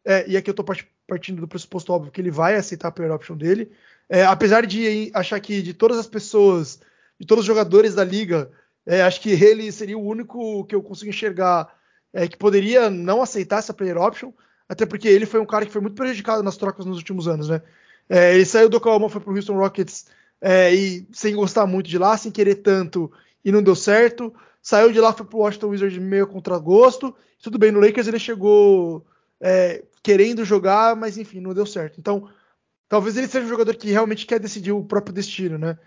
[0.06, 0.66] É, e aqui eu estou
[1.08, 3.72] partindo do pressuposto óbvio que ele vai aceitar a player option dele.
[4.08, 6.80] É, apesar de achar que de todas as pessoas,
[7.20, 8.52] de todos os jogadores da liga,
[8.86, 11.74] é, acho que ele seria o único que eu consigo enxergar
[12.14, 14.32] é, que poderia não aceitar essa player option,
[14.68, 17.50] até porque ele foi um cara que foi muito prejudicado nas trocas nos últimos anos,
[17.50, 17.62] né?
[18.10, 20.08] É, ele saiu do Oklahoma, foi pro Houston Rockets
[20.42, 23.12] é, e sem gostar muito de lá, sem querer tanto
[23.46, 24.34] e não deu certo.
[24.62, 27.16] Saiu de lá, foi pro Washington Wizards meio contra gosto.
[27.42, 29.06] Tudo bem, no Lakers ele chegou
[29.40, 32.00] é, querendo jogar, mas enfim, não deu certo.
[32.00, 32.30] Então,
[32.88, 35.78] talvez ele seja um jogador que realmente quer decidir o próprio destino, né?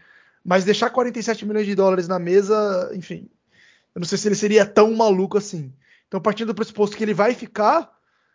[0.44, 3.28] Mas deixar 47 milhões de dólares na mesa, enfim,
[3.94, 5.72] eu não sei se ele seria tão maluco assim.
[6.08, 7.90] Então, partindo do pressuposto que ele vai ficar,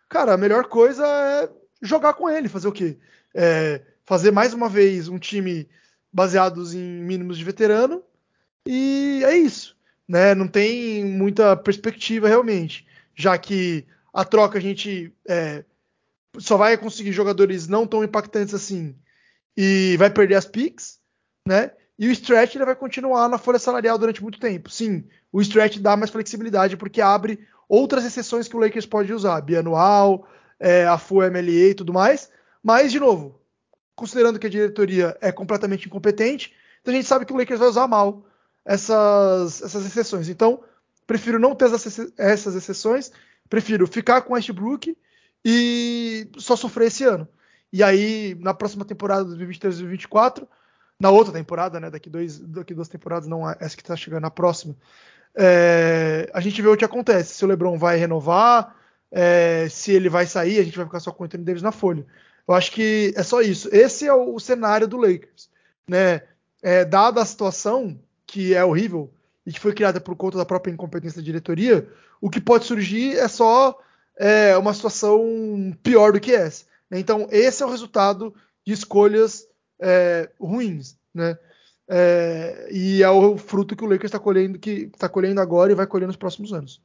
[0.08, 1.50] cara, a melhor coisa é
[1.82, 2.98] jogar com ele, fazer o quê?
[3.38, 5.70] É, fazer mais uma vez um time
[6.12, 8.04] baseados em mínimos de veterano
[8.66, 9.78] e é isso,
[10.08, 10.34] né?
[10.34, 15.64] Não tem muita perspectiva realmente, já que a troca a gente é,
[16.40, 18.96] só vai conseguir jogadores não tão impactantes assim
[19.56, 20.98] e vai perder as picks,
[21.48, 21.72] né?
[22.00, 24.70] E o stretch ele vai continuar na folha salarial durante muito tempo.
[24.70, 29.42] Sim, o stretch dá mais flexibilidade porque abre outras exceções que o Lakers pode usar,
[29.42, 30.28] bianual,
[30.60, 32.30] é, a full MLA e tudo mais,
[32.64, 33.40] mas, de novo,
[33.96, 37.70] considerando que a diretoria é completamente incompetente, então a gente sabe que o Lakers vai
[37.70, 38.26] usar mal
[38.66, 40.30] essas, essas exceções.
[40.30, 40.64] Então,
[41.06, 41.72] prefiro não ter
[42.18, 43.12] essas exceções,
[43.50, 44.96] prefiro ficar com Westbrook
[45.44, 47.28] e só sofrer esse ano.
[47.72, 50.48] E aí, na próxima temporada, 2023-2024,
[51.00, 54.32] na outra temporada, né, daqui, dois, daqui duas temporadas, não essa que está chegando, na
[54.32, 54.76] próxima,
[55.36, 57.36] é, a gente vê o que acontece.
[57.36, 58.76] Se o LeBron vai renovar,
[59.12, 61.72] é, se ele vai sair, a gente vai ficar só com o Anthony Davis na
[61.72, 62.06] folha.
[62.48, 63.68] Eu acho que é só isso.
[63.74, 65.50] Esse é o, cenário do Lakers,
[65.88, 66.22] né?
[66.64, 69.14] É, dada a situação que é horrível
[69.46, 71.88] e que foi criada por conta da própria incompetência da diretoria,
[72.20, 73.80] o que pode surgir é só
[74.18, 76.66] é, uma situação pior do que essa.
[76.90, 77.00] Né?
[77.00, 78.34] Então, esse é o resultado
[78.66, 79.48] de escolhas
[79.80, 81.38] é, ruins, né?
[81.90, 85.76] É, e é o fruto que o Lakers está colhendo, que está colhendo agora e
[85.76, 86.82] vai colher nos próximos anos.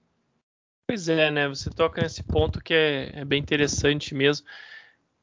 [0.86, 1.48] Pois é, né?
[1.48, 4.46] Você toca nesse ponto que é, é bem interessante mesmo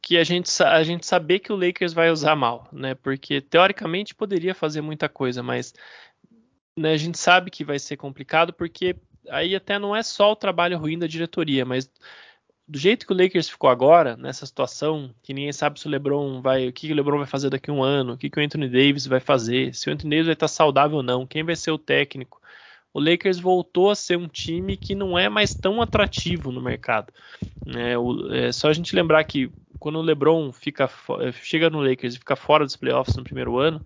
[0.01, 2.95] que a gente, a gente saber que o Lakers vai usar mal, né?
[2.95, 5.73] Porque teoricamente poderia fazer muita coisa, mas
[6.77, 8.95] né, a gente sabe que vai ser complicado porque
[9.29, 11.91] aí até não é só o trabalho ruim da diretoria, mas
[12.67, 16.39] do jeito que o Lakers ficou agora, nessa situação, que ninguém sabe se o LeBron
[16.39, 18.43] vai, o que o LeBron vai fazer daqui a um ano, o que, que o
[18.43, 21.55] Anthony Davis vai fazer, se o Anthony Davis vai estar saudável ou não, quem vai
[21.55, 22.39] ser o técnico.
[22.93, 27.11] O Lakers voltou a ser um time que não é mais tão atrativo no mercado.
[27.75, 30.89] É, o, é só a gente lembrar que quando o LeBron fica,
[31.21, 33.81] eh, chega no Lakers e fica fora dos playoffs no primeiro ano,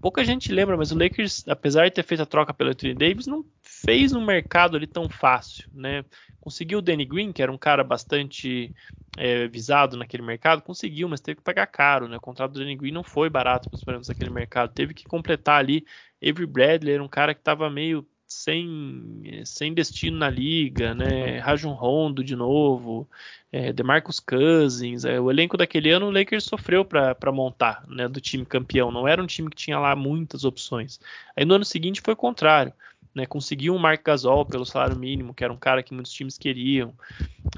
[0.00, 3.26] pouca gente lembra, mas o Lakers, apesar de ter feito a troca pelo Anthony Davis,
[3.26, 6.04] não fez um mercado ali tão fácil, né?
[6.40, 8.72] Conseguiu o Danny Green, que era um cara bastante
[9.18, 12.16] é, visado naquele mercado, conseguiu, mas teve que pagar caro, né?
[12.16, 15.04] O contrato do Danny Green não foi barato para os parâmetros daquele mercado, teve que
[15.04, 15.84] completar ali.
[16.22, 21.40] Avery Bradley era um cara que estava meio sem, sem destino na liga, né?
[21.40, 23.08] Rajon Rondo de novo,
[23.50, 28.06] é, DeMarcus Cousins, é, o elenco daquele ano o Lakers sofreu para montar, né?
[28.08, 31.00] Do time campeão, não era um time que tinha lá muitas opções.
[31.36, 32.72] Aí no ano seguinte foi o contrário.
[33.12, 36.38] Né, conseguiu um Mark Gasol pelo salário mínimo, que era um cara que muitos times
[36.38, 36.94] queriam.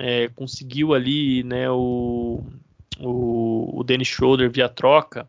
[0.01, 2.43] É, conseguiu ali né, o,
[2.99, 5.29] o, o Dennis Schroeder via troca,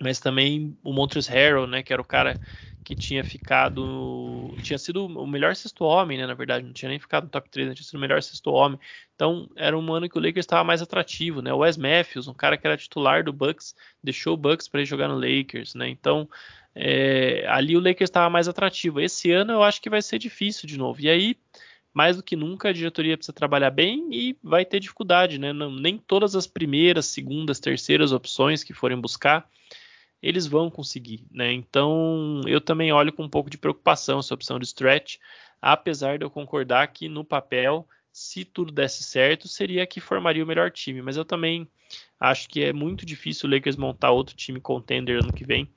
[0.00, 2.40] mas também o Montrezl Harrell, né, que era o cara
[2.84, 4.54] que tinha ficado.
[4.62, 6.26] Tinha sido o melhor sexto homem, né?
[6.26, 8.50] Na verdade, não tinha nem ficado no top 3, né, tinha sido o melhor sexto
[8.50, 8.78] homem.
[9.14, 11.52] Então, era um ano que o Lakers estava mais atrativo, né?
[11.52, 14.86] O Wes Matthews, um cara que era titular do Bucks, deixou o Bucks para ir
[14.86, 15.88] jogar no Lakers, né?
[15.88, 16.28] Então,
[16.74, 19.00] é, ali o Lakers estava mais atrativo.
[19.00, 21.00] Esse ano eu acho que vai ser difícil de novo.
[21.00, 21.36] E aí,
[21.94, 25.52] mais do que nunca, a diretoria precisa trabalhar bem e vai ter dificuldade, né?
[25.52, 29.48] Não, nem todas as primeiras, segundas, terceiras opções que forem buscar
[30.22, 31.52] eles vão conseguir, né?
[31.52, 35.16] Então eu também olho com um pouco de preocupação essa opção de stretch,
[35.60, 40.46] apesar de eu concordar que no papel, se tudo desse certo, seria que formaria o
[40.46, 41.02] melhor time.
[41.02, 41.68] Mas eu também
[42.20, 45.68] acho que é muito difícil o Lakers montar outro time contender ano que vem.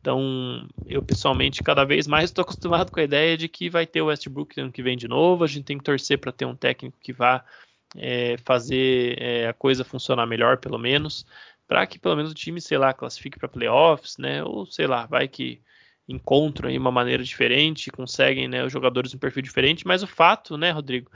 [0.00, 4.02] Então, eu pessoalmente cada vez mais estou acostumado com a ideia de que vai ter
[4.02, 5.42] o Westbrook ano que vem de novo.
[5.42, 7.44] A gente tem que torcer para ter um técnico que vá
[7.96, 11.26] é, fazer é, a coisa funcionar melhor, pelo menos
[11.66, 14.42] para que pelo menos o time, sei lá, classifique para playoffs, né?
[14.44, 15.60] Ou sei lá, vai que
[16.08, 20.56] encontram aí uma maneira diferente, conseguem né, os jogadores um perfil diferente, mas o fato,
[20.56, 21.10] né, Rodrigo,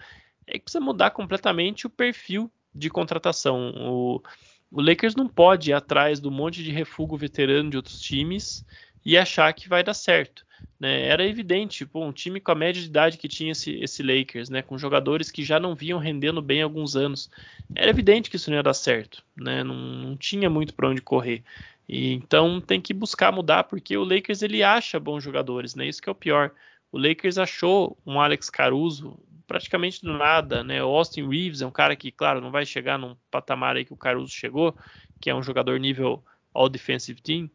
[0.46, 3.72] é que precisa mudar completamente o perfil de contratação.
[3.76, 4.22] O,
[4.70, 8.64] o Lakers não pode ir atrás do monte de refúgio veterano de outros times
[9.04, 10.44] e achar que vai dar certo.
[10.78, 11.06] Né?
[11.06, 14.48] Era evidente, pô, um time com a média de idade que tinha esse, esse, Lakers,
[14.48, 14.62] né?
[14.62, 17.30] com jogadores que já não vinham rendendo bem há alguns anos,
[17.74, 19.62] era evidente que isso não ia dar certo, né?
[19.62, 21.42] não, não tinha muito para onde correr.
[21.86, 25.86] E, então tem que buscar mudar, porque o Lakers ele acha bons jogadores, né?
[25.86, 26.52] isso que é o pior.
[26.90, 29.18] O Lakers achou um Alex Caruso
[29.50, 30.82] praticamente do nada, né?
[30.82, 33.92] O Austin Reeves é um cara que, claro, não vai chegar num patamar aí que
[33.92, 34.76] o Caruso chegou,
[35.20, 37.50] que é um jogador nível All Defensive Team,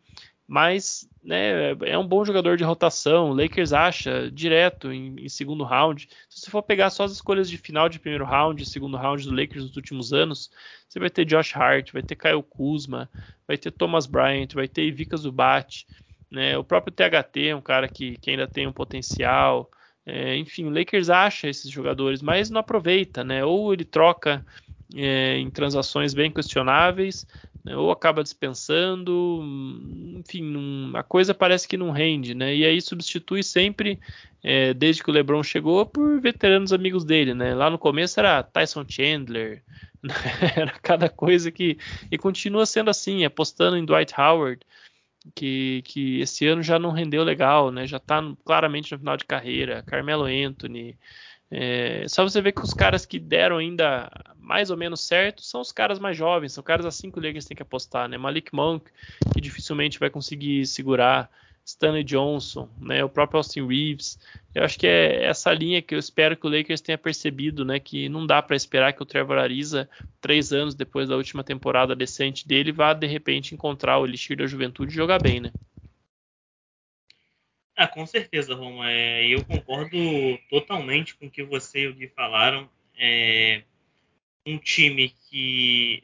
[0.48, 3.34] mas né, é um bom jogador de rotação.
[3.34, 6.08] Lakers acha direto em, em, segundo round.
[6.30, 9.24] Se você for pegar só as escolhas de final de primeiro round e segundo round
[9.24, 10.52] do Lakers nos últimos anos,
[10.88, 13.10] você vai ter Josh Hart, vai ter Kyle Kuzma,
[13.48, 15.86] vai ter Thomas Bryant, vai ter Ivica Zubat,
[16.30, 19.70] né, o próprio THT é um cara que, que ainda tem um potencial.
[20.06, 23.44] É, enfim, o Lakers acha esses jogadores, mas não aproveita, né?
[23.44, 24.46] Ou ele troca
[24.94, 27.26] é, em transações bem questionáveis,
[27.74, 29.42] ou acaba dispensando,
[30.20, 32.56] enfim, a coisa parece que não rende, né?
[32.56, 34.00] E aí substitui sempre,
[34.44, 37.56] é, desde que o LeBron chegou, por veteranos amigos dele, né?
[37.56, 39.64] Lá no começo era Tyson Chandler,
[40.04, 40.14] né?
[40.56, 41.78] era cada coisa que
[42.12, 44.62] e continua sendo assim, apostando em Dwight Howard,
[45.34, 47.88] que, que esse ano já não rendeu legal, né?
[47.88, 50.96] Já está claramente no final de carreira, Carmelo Anthony,
[51.52, 55.62] é, só você ver que os caras que deram ainda mais ou menos certo são
[55.62, 58.18] os caras mais jovens, são caras assim que o Lakers tem que apostar, né?
[58.18, 58.86] Malik Monk,
[59.34, 61.30] que dificilmente vai conseguir segurar,
[61.66, 63.04] Stanley Johnson, né?
[63.04, 64.20] O próprio Austin Reeves.
[64.54, 67.80] Eu acho que é essa linha que eu espero que o Lakers tenha percebido, né?
[67.80, 69.90] Que não dá para esperar que o Trevor Ariza,
[70.22, 74.46] três anos depois da última temporada decente dele, vá de repente encontrar o elixir da
[74.46, 75.52] juventude e jogar bem, né?
[77.76, 78.90] Ah, com certeza, Roma.
[78.90, 79.98] É, eu concordo
[80.50, 82.70] totalmente com o que você e o Gui falaram.
[82.98, 83.64] É,
[84.46, 86.04] um time que,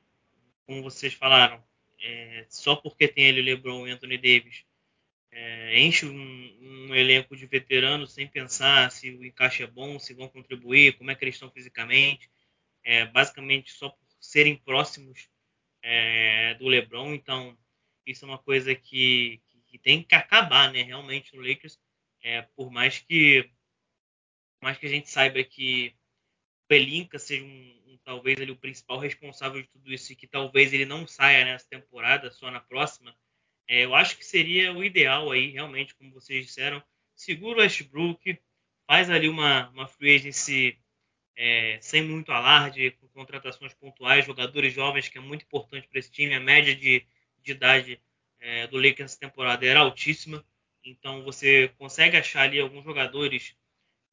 [0.65, 1.63] como vocês falaram,
[2.01, 4.65] é, só porque tem ele, LeBron e Anthony Davis,
[5.31, 10.13] é, enche um, um, elenco de veteranos sem pensar se o encaixe é bom, se
[10.13, 12.29] vão contribuir, como é que eles estão fisicamente.
[12.83, 15.29] É, basicamente só por serem próximos
[15.81, 17.13] é, do LeBron.
[17.13, 17.57] Então,
[18.05, 19.41] isso é uma coisa que,
[19.71, 20.83] que tem que acabar, né?
[20.83, 21.79] Realmente no Lakers,
[22.21, 23.49] é, por mais que
[24.59, 25.95] por mais que a gente saiba que
[26.63, 30.27] o Pelinka seja um, um, talvez ele o principal responsável de tudo isso e que
[30.27, 33.15] talvez ele não saia nessa temporada, só na próxima,
[33.67, 36.83] é, eu acho que seria o ideal aí, realmente, como vocês disseram,
[37.15, 38.37] segura o Westbrook,
[38.85, 40.77] faz ali uma, uma free agency
[41.35, 46.11] é, sem muito alarde, com contratações pontuais, jogadores jovens, que é muito importante para esse
[46.11, 47.05] time, a média de,
[47.41, 47.99] de idade
[48.41, 50.43] é, do Lakers nessa temporada era altíssima.
[50.83, 53.55] Então você consegue achar ali alguns jogadores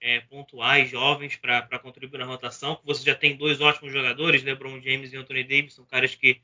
[0.00, 2.80] é, pontuais, jovens, para contribuir na rotação.
[2.84, 6.40] Você já tem dois ótimos jogadores, LeBron James e Anthony Davis, são caras que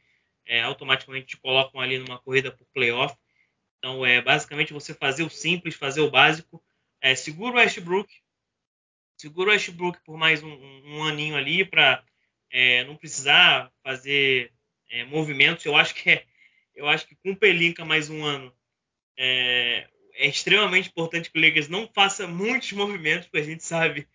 [0.47, 3.17] é, automaticamente te colocam ali numa corrida por playoff.
[3.79, 6.63] Então é basicamente você fazer o simples, fazer o básico.
[7.01, 8.11] É, segura o Westbrook,
[9.17, 12.03] segura o Westbrook por mais um, um, um aninho ali para
[12.51, 14.53] é, não precisar fazer
[14.89, 15.65] é, movimentos.
[15.67, 16.25] Eu acho que é
[16.75, 18.53] eu acho que com o Pelinka mais um ano
[19.17, 24.09] é, é, extremamente importante que o Lakers não faça muitos movimentos, porque a gente sabe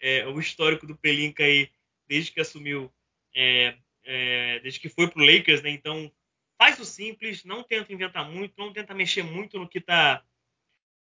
[0.00, 1.70] é, o histórico do Pelinka aí
[2.08, 2.92] desde que assumiu,
[3.34, 5.70] é, é desde que foi para o Lakers, né?
[5.70, 6.10] Então
[6.58, 10.24] faz o simples, não tenta inventar muito, não tenta mexer muito no que está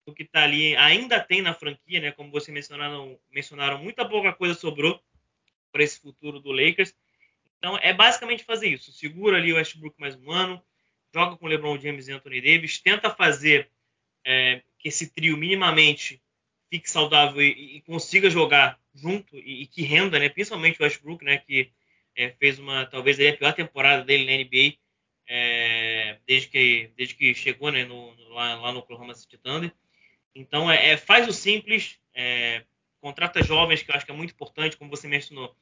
[0.07, 2.13] no que tá ali, ainda tem na franquia, né?
[2.13, 5.03] Como vocês mencionaram, mencionaram muita pouca coisa sobrou
[5.73, 6.95] para esse futuro do Lakers.
[7.59, 8.93] Então é basicamente fazer isso.
[8.93, 10.63] Segura ali o Westbrook mais um ano,
[11.15, 13.71] joga com LeBron James e Anthony Davis, tenta fazer
[14.27, 16.21] é, que esse trio minimamente
[16.69, 20.29] fique saudável e, e consiga jogar junto e, e, que renda, né?
[20.29, 21.39] Principalmente o Westbrook, né?
[21.39, 21.71] Que
[22.17, 24.77] é, fez uma talvez a pior temporada dele na NBA
[25.29, 27.85] é, desde que desde que chegou, né?
[27.85, 29.73] No, lá, lá, no Oklahoma City Thunder.
[30.35, 32.65] Então é, é faz o simples, é,
[33.01, 35.57] contrata jovens que eu acho que é muito importante, como você mencionou.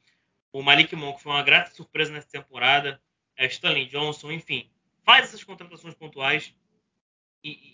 [0.51, 2.99] O Malik Monk foi uma grata surpresa nessa temporada.
[3.37, 4.69] É, Stanley Johnson, enfim,
[5.05, 6.53] faz essas contratações pontuais
[7.43, 7.73] e,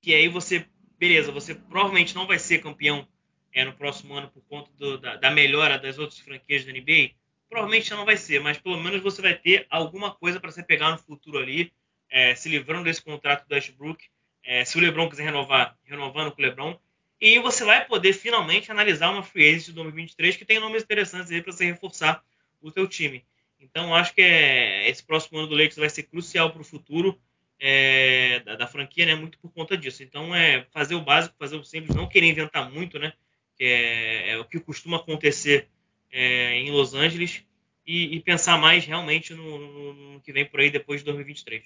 [0.00, 0.66] que aí você,
[0.98, 3.06] beleza, você provavelmente não vai ser campeão
[3.52, 7.10] é, no próximo ano por conta do, da, da, melhora das outras franquias da NBA.
[7.48, 10.92] Provavelmente não vai ser, mas pelo menos você vai ter alguma coisa para você pegar
[10.92, 11.72] no futuro ali,
[12.08, 14.04] é, se livrando desse contrato do Westbrook.
[14.42, 16.78] É, se o LeBron quiser renovar, renovando com o LeBron.
[17.20, 21.30] E você vai poder finalmente analisar uma free agency de 2023 que tem nomes interessantes
[21.30, 22.24] aí para você reforçar
[22.62, 23.24] o seu time.
[23.60, 27.20] Então, acho que é, esse próximo ano do Lakers vai ser crucial para o futuro.
[27.60, 29.14] é, da, da, franquia, né?
[29.14, 30.02] Muito por conta disso.
[30.02, 33.12] Então é fazer o básico, fazer o simples, não querer inventar muito, né?
[33.56, 35.68] Que é, é o que costuma acontecer
[36.10, 37.44] é, em Los Angeles
[37.86, 41.62] e, e pensar mais realmente no, no, no, que vem por aí depois de 2023.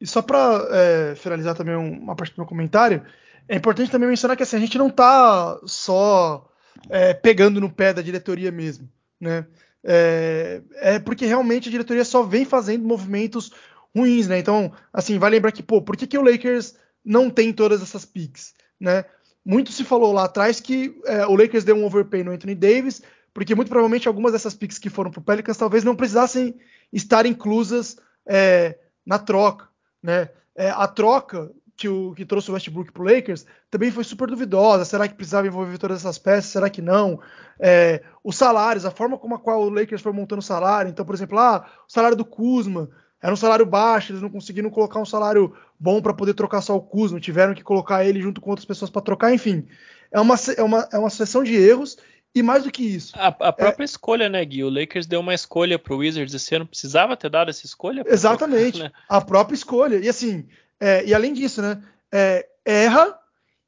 [0.00, 3.04] E só para é, finalizar também uma parte do meu comentário,
[3.48, 6.50] é importante também mencionar que assim, a gente não está só
[6.90, 8.88] é, pegando no pé da diretoria mesmo,
[9.18, 9.46] né?
[9.84, 13.50] É, é, porque realmente a diretoria só vem fazendo movimentos
[13.94, 14.38] ruins, né?
[14.38, 16.74] Então, assim, vai lembrar que, pô, por que, que o Lakers
[17.04, 19.04] não tem todas essas picks, né?
[19.44, 23.02] Muito se falou lá atrás que é, o Lakers deu um overpay no Anthony Davis,
[23.34, 26.54] porque muito provavelmente algumas dessas picks que foram pro Pelicans talvez não precisassem
[26.92, 29.68] estar inclusas é, na troca,
[30.02, 30.30] né?
[30.54, 34.84] É, a troca que, o, que trouxe o Westbrook pro Lakers também foi super duvidosa.
[34.84, 36.46] Será que precisava envolver todas essas peças?
[36.50, 37.20] Será que não?
[37.58, 40.90] É, os salários, a forma como a qual o Lakers foi montando o salário.
[40.90, 42.88] Então, por exemplo, ah, o salário do Kuzma
[43.22, 46.76] era um salário baixo, eles não conseguiram colocar um salário bom para poder trocar só
[46.76, 49.64] o Kuzma, tiveram que colocar ele junto com outras pessoas para trocar, enfim.
[50.10, 51.96] É uma, é, uma, é uma sucessão de erros
[52.34, 53.14] e mais do que isso.
[53.16, 53.86] A, a própria é...
[53.86, 54.64] escolha, né, Gui?
[54.64, 56.66] O Lakers deu uma escolha pro Wizards esse ano.
[56.66, 58.02] Precisava ter dado essa escolha?
[58.06, 58.78] Exatamente.
[58.78, 59.04] Trocar, né?
[59.08, 59.96] A própria escolha.
[59.96, 60.46] E assim,
[60.82, 61.80] é, e além disso, né?
[62.10, 63.16] É, erra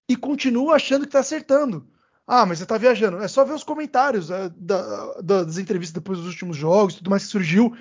[0.09, 1.87] e continua achando que tá acertando.
[2.27, 3.23] Ah, mas você tá viajando.
[3.23, 7.11] É só ver os comentários é, da, da, das entrevistas depois dos últimos jogos, tudo
[7.11, 7.73] mais que surgiu.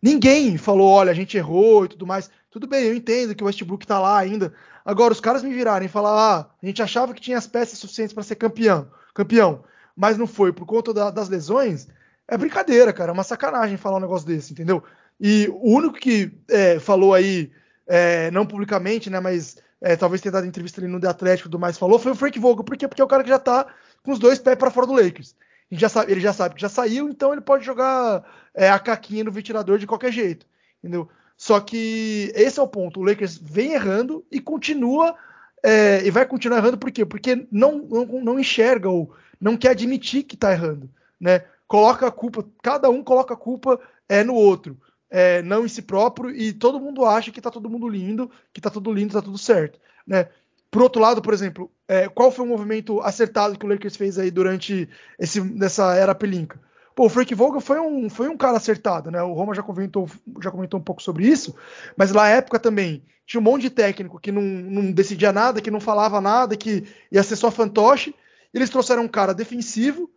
[0.00, 2.30] Ninguém falou, olha, a gente errou e tudo mais.
[2.48, 4.54] Tudo bem, eu entendo que o Westbrook tá lá ainda.
[4.84, 7.80] Agora, os caras me virarem e falar, ah, a gente achava que tinha as peças
[7.80, 9.64] suficientes para ser campeão, campeão,
[9.96, 11.88] mas não foi por conta da, das lesões,
[12.28, 13.10] é brincadeira, cara.
[13.10, 14.80] É uma sacanagem falar um negócio desse, entendeu?
[15.20, 17.50] E o único que é, falou aí,
[17.86, 21.58] é, não publicamente, né, mas é, talvez tenha dado entrevista ali no The Atlético do
[21.58, 22.64] mais falou, foi o Frank Vogel.
[22.64, 22.88] Por quê?
[22.88, 23.66] Porque é o cara que já tá
[24.02, 25.34] com os dois pés para fora do Lakers
[25.70, 28.24] já sabe, ele já sabe que já saiu, então ele pode jogar
[28.54, 30.46] é, a caquinha no ventilador de qualquer jeito,
[30.78, 31.08] entendeu?
[31.36, 33.00] Só que esse é o ponto.
[33.00, 35.14] O Lakers vem errando e continua
[35.62, 37.04] é, e vai continuar errando por quê?
[37.04, 40.88] Porque não, não, não enxerga ou não quer admitir que está errando,
[41.20, 41.44] né?
[41.66, 44.80] Coloca a culpa, cada um coloca a culpa é no outro,
[45.16, 48.60] é, não em si próprio e todo mundo acha que está todo mundo lindo, que
[48.60, 50.28] está tudo lindo, está tudo certo, né?
[50.70, 54.18] Por outro lado, por exemplo, é, qual foi o movimento acertado que o Lakers fez
[54.18, 54.86] aí durante
[55.18, 56.60] esse, nessa era Pelinka?
[56.94, 59.22] Pô, o Frank Vogel foi um, foi um cara acertado, né?
[59.22, 60.06] O Roma já comentou,
[60.42, 61.54] já comentou um pouco sobre isso,
[61.96, 65.70] mas na época também tinha um monte de técnico que não, não decidia nada, que
[65.70, 68.14] não falava nada, que ia ser só fantoche.
[68.52, 70.10] Eles trouxeram um cara defensivo,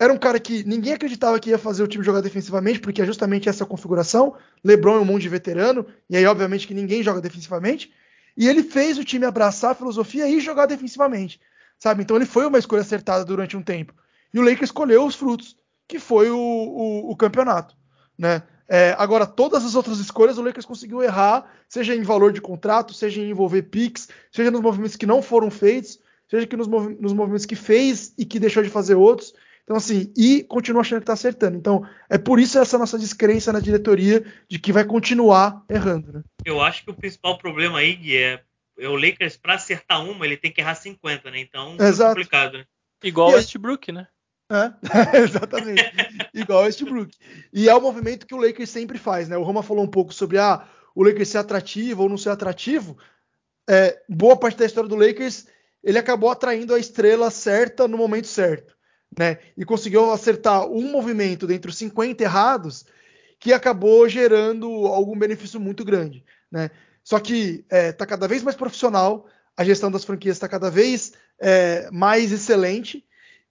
[0.00, 3.04] era um cara que ninguém acreditava que ia fazer o time jogar defensivamente, porque é
[3.04, 4.34] justamente essa configuração.
[4.64, 7.92] LeBron é um monte de veterano, e aí, obviamente, que ninguém joga defensivamente.
[8.34, 11.38] E ele fez o time abraçar a filosofia e jogar defensivamente,
[11.78, 12.02] sabe?
[12.02, 13.92] Então ele foi uma escolha acertada durante um tempo.
[14.32, 15.54] E o Lakers escolheu os frutos,
[15.86, 17.76] que foi o, o, o campeonato,
[18.18, 18.42] né?
[18.66, 22.94] É, agora, todas as outras escolhas o Lakers conseguiu errar, seja em valor de contrato,
[22.94, 26.96] seja em envolver picks, seja nos movimentos que não foram feitos, seja que nos, movi
[27.00, 29.34] nos movimentos que fez e que deixou de fazer outros.
[29.64, 31.56] Então, assim, e continua achando que está acertando.
[31.56, 36.22] Então, é por isso essa nossa descrença na diretoria de que vai continuar errando, né?
[36.44, 38.42] Eu acho que o principal problema aí, Gui, é,
[38.78, 41.38] é o Lakers, para acertar uma, ele tem que errar 50, né?
[41.38, 42.64] Então, é complicado, né?
[43.02, 44.08] Igual o Westbrook, né?
[44.50, 44.72] É,
[45.22, 45.82] exatamente.
[46.34, 47.16] Igual o Westbrook.
[47.52, 49.36] E é o movimento que o Lakers sempre faz, né?
[49.36, 52.98] O Roma falou um pouco sobre ah, o Lakers ser atrativo ou não ser atrativo.
[53.68, 55.46] É, boa parte da história do Lakers,
[55.84, 58.79] ele acabou atraindo a estrela certa no momento certo
[59.18, 59.38] né?
[59.56, 62.84] E conseguiu acertar um movimento dentre os 50 errados
[63.38, 66.70] que acabou gerando algum benefício muito grande, né?
[67.02, 70.70] Só que está é, tá cada vez mais profissional, a gestão das franquias está cada
[70.70, 73.04] vez é, mais excelente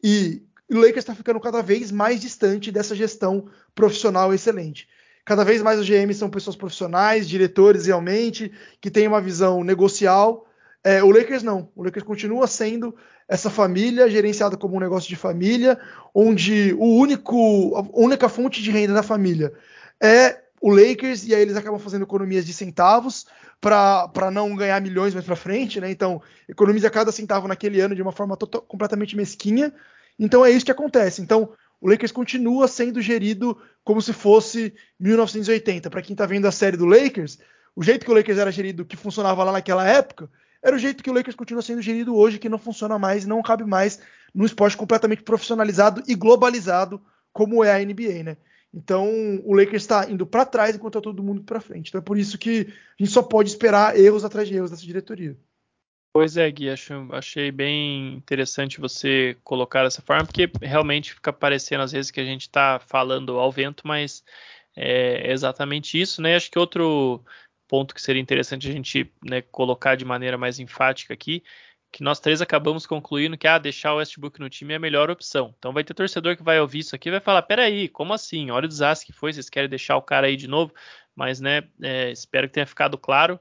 [0.03, 4.87] e o Lakers está ficando cada vez mais distante dessa gestão profissional excelente.
[5.25, 10.48] Cada vez mais os GMs são pessoas profissionais, diretores realmente, que têm uma visão negocial.
[10.83, 11.71] É, o Lakers não.
[11.75, 12.95] O Lakers continua sendo
[13.27, 15.79] essa família gerenciada como um negócio de família,
[16.13, 19.53] onde o único, a única fonte de renda da família
[20.01, 23.25] é o Lakers, e aí eles acabam fazendo economias de centavos
[23.61, 25.91] para não ganhar milhões mais para frente, né?
[25.91, 29.73] Então, economiza cada centavo naquele ano de uma forma total, completamente mesquinha.
[30.17, 31.21] Então é isso que acontece.
[31.21, 35.89] Então, o Lakers continua sendo gerido como se fosse 1980.
[35.89, 37.39] Para quem está vendo a série do Lakers,
[37.75, 40.29] o jeito que o Lakers era gerido, que funcionava lá naquela época,
[40.61, 43.41] era o jeito que o Lakers continua sendo gerido hoje, que não funciona mais, não
[43.41, 44.01] cabe mais
[44.33, 47.01] num esporte completamente profissionalizado e globalizado
[47.31, 48.37] como é a NBA, né?
[48.73, 49.07] Então
[49.43, 51.89] o Lakers está indo para trás enquanto está todo mundo para frente.
[51.89, 52.67] Então é por isso que
[52.99, 55.35] a gente só pode esperar erros atrás de erros dessa diretoria.
[56.13, 61.83] Pois é, Gui, acho, achei bem interessante você colocar dessa forma, porque realmente fica parecendo
[61.83, 64.23] às vezes que a gente está falando ao vento, mas
[64.75, 66.35] é exatamente isso, né?
[66.35, 67.23] Acho que outro
[67.69, 71.43] ponto que seria interessante a gente né, colocar de maneira mais enfática aqui,
[71.91, 75.09] que nós três acabamos concluindo que ah, deixar o Westbrook no time é a melhor
[75.09, 75.53] opção.
[75.57, 78.51] Então vai ter torcedor que vai ouvir isso aqui e vai falar: peraí, como assim?
[78.51, 80.73] Olha o desastre que foi, vocês querem deixar o cara aí de novo?
[81.15, 83.39] Mas né, é, espero que tenha ficado claro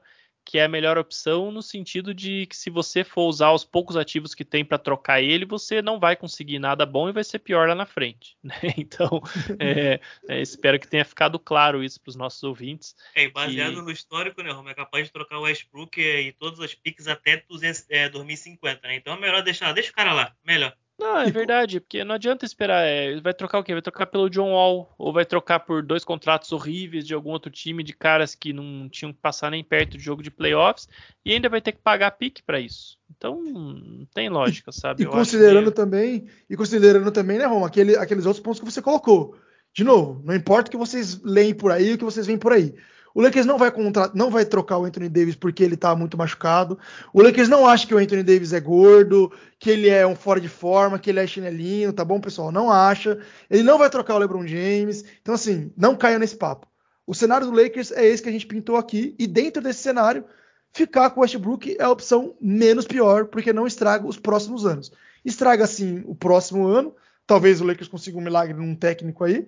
[0.49, 3.95] que é a melhor opção no sentido de que se você for usar os poucos
[3.95, 7.37] ativos que tem para trocar ele, você não vai conseguir nada bom e vai ser
[7.37, 8.35] pior lá na frente.
[8.49, 8.55] Né?
[8.77, 9.21] Então,
[9.59, 12.95] é, é, espero que tenha ficado claro isso para os nossos ouvintes.
[13.13, 16.73] É, baseado no histórico, né, Romo, é capaz de trocar o Westbrook e todas as
[16.73, 18.95] piques até 200, é, 2050, né?
[18.95, 20.75] Então é melhor deixar, deixa o cara lá, melhor.
[20.99, 22.85] Não, é verdade, porque não adianta esperar.
[22.85, 23.71] É, vai trocar o quê?
[23.71, 27.49] Vai trocar pelo John Wall, ou vai trocar por dois contratos horríveis de algum outro
[27.49, 30.89] time de caras que não tinham que passar nem perto de jogo de playoffs,
[31.23, 32.99] e ainda vai ter que pagar pique para isso.
[33.15, 35.03] Então, não tem lógica, sabe?
[35.03, 35.77] E, considerando que...
[35.77, 39.37] também, e considerando também, né, Rom, aquele, aqueles outros pontos que você colocou.
[39.73, 42.51] De novo, não importa o que vocês leem por aí, o que vocês veem por
[42.51, 42.75] aí.
[43.13, 43.71] O Lakers não vai,
[44.13, 46.77] não vai trocar o Anthony Davis porque ele tá muito machucado.
[47.13, 50.39] O Lakers não acha que o Anthony Davis é gordo, que ele é um fora
[50.39, 52.51] de forma, que ele é chinelinho, tá bom, pessoal?
[52.51, 53.19] Não acha.
[53.49, 55.03] Ele não vai trocar o LeBron James.
[55.21, 56.67] Então, assim, não caia nesse papo.
[57.05, 60.23] O cenário do Lakers é esse que a gente pintou aqui, e dentro desse cenário,
[60.71, 64.91] ficar com o Westbrook é a opção menos pior, porque não estraga os próximos anos.
[65.25, 66.93] Estraga, sim, o próximo ano.
[67.25, 69.47] Talvez o Lakers consiga um milagre num técnico aí,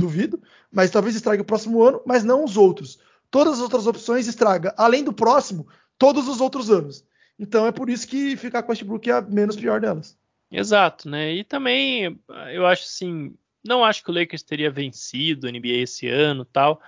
[0.00, 0.42] duvido,
[0.72, 2.98] mas talvez estrague o próximo ano, mas não os outros.
[3.30, 7.04] Todas as outras opções estraga, além do próximo, todos os outros anos.
[7.38, 10.18] Então é por isso que ficar com Westbrook é a menos pior delas.
[10.50, 11.32] Exato, né?
[11.32, 12.18] E também
[12.52, 13.34] eu acho assim,
[13.64, 16.82] não acho que o Lakers teria vencido a NBA esse ano, tal,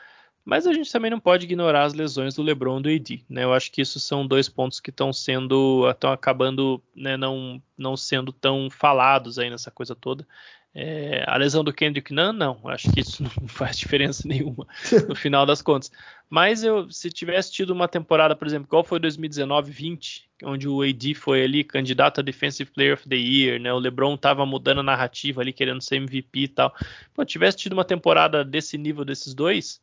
[0.45, 3.45] mas a gente também não pode ignorar as lesões do LeBron e do AD, né?
[3.45, 7.97] Eu acho que isso são dois pontos que estão sendo, estão acabando, né, não, não
[7.97, 10.27] sendo tão falados aí nessa coisa toda.
[10.75, 14.67] É, a lesão do Kendrick Nunn, não, acho que isso não faz diferença nenhuma
[15.07, 15.91] no final das contas.
[16.31, 21.15] Mas eu, se tivesse tido uma temporada, por exemplo, qual foi 2019-20, onde o AD
[21.15, 23.71] foi ali candidato a Defensive Player of the Year, né?
[23.73, 26.75] O LeBron tava mudando a narrativa ali, querendo ser MVP e tal.
[27.13, 29.79] Pô, tivesse tido uma temporada desse nível desses dois,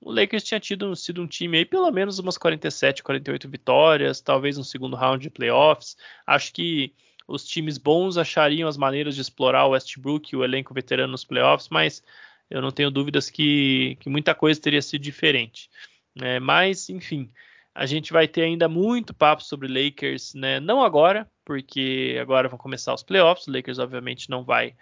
[0.00, 4.58] o Lakers tinha tido sido um time aí pelo menos umas 47, 48 vitórias, talvez
[4.58, 5.96] um segundo round de playoffs.
[6.26, 6.92] Acho que
[7.26, 11.24] os times bons achariam as maneiras de explorar o Westbrook e o elenco veterano nos
[11.24, 12.02] playoffs, mas
[12.48, 15.68] eu não tenho dúvidas que, que muita coisa teria sido diferente.
[16.14, 16.38] Né?
[16.38, 17.30] Mas, enfim,
[17.74, 20.60] a gente vai ter ainda muito papo sobre Lakers, né?
[20.60, 24.74] não agora, porque agora vão começar os playoffs, o Lakers obviamente não vai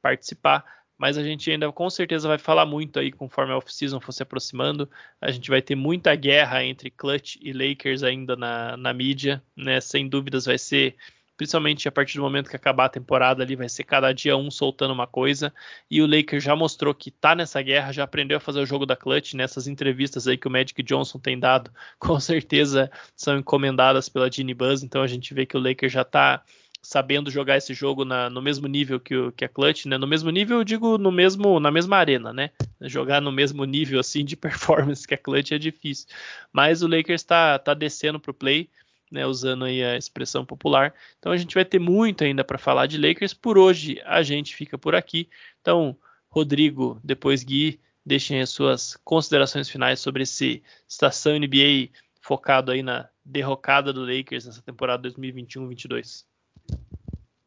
[0.00, 0.64] participar,
[1.00, 4.22] mas a gente ainda com certeza vai falar muito aí conforme a off-season for se
[4.22, 4.88] aproximando.
[5.18, 9.80] A gente vai ter muita guerra entre Clutch e Lakers ainda na, na mídia, né?
[9.80, 10.94] Sem dúvidas vai ser
[11.40, 14.50] principalmente a partir do momento que acabar a temporada ali, vai ser cada dia um
[14.50, 15.50] soltando uma coisa.
[15.90, 18.84] E o Lakers já mostrou que tá nessa guerra, já aprendeu a fazer o jogo
[18.84, 19.32] da clutch.
[19.32, 24.52] Nessas entrevistas aí que o Magic Johnson tem dado, com certeza são encomendadas pela Ginny
[24.52, 24.82] Buzz.
[24.82, 26.42] Então a gente vê que o Lakers já tá
[26.82, 29.96] sabendo jogar esse jogo na, no mesmo nível que, o, que a Clutch, né?
[29.96, 32.50] No mesmo nível, eu digo no mesmo, na mesma arena, né?
[32.82, 36.06] Jogar no mesmo nível assim de performance que a Clutch é difícil.
[36.52, 38.68] Mas o Lakers está tá descendo pro play
[39.10, 40.94] né, usando aí a expressão popular.
[41.18, 43.34] Então a gente vai ter muito ainda para falar de Lakers.
[43.34, 45.28] Por hoje a gente fica por aqui.
[45.60, 45.96] Então,
[46.28, 51.90] Rodrigo, depois Gui, deixem as suas considerações finais sobre esse estação NBA
[52.20, 56.24] focado aí na derrocada do Lakers nessa temporada 2021-22.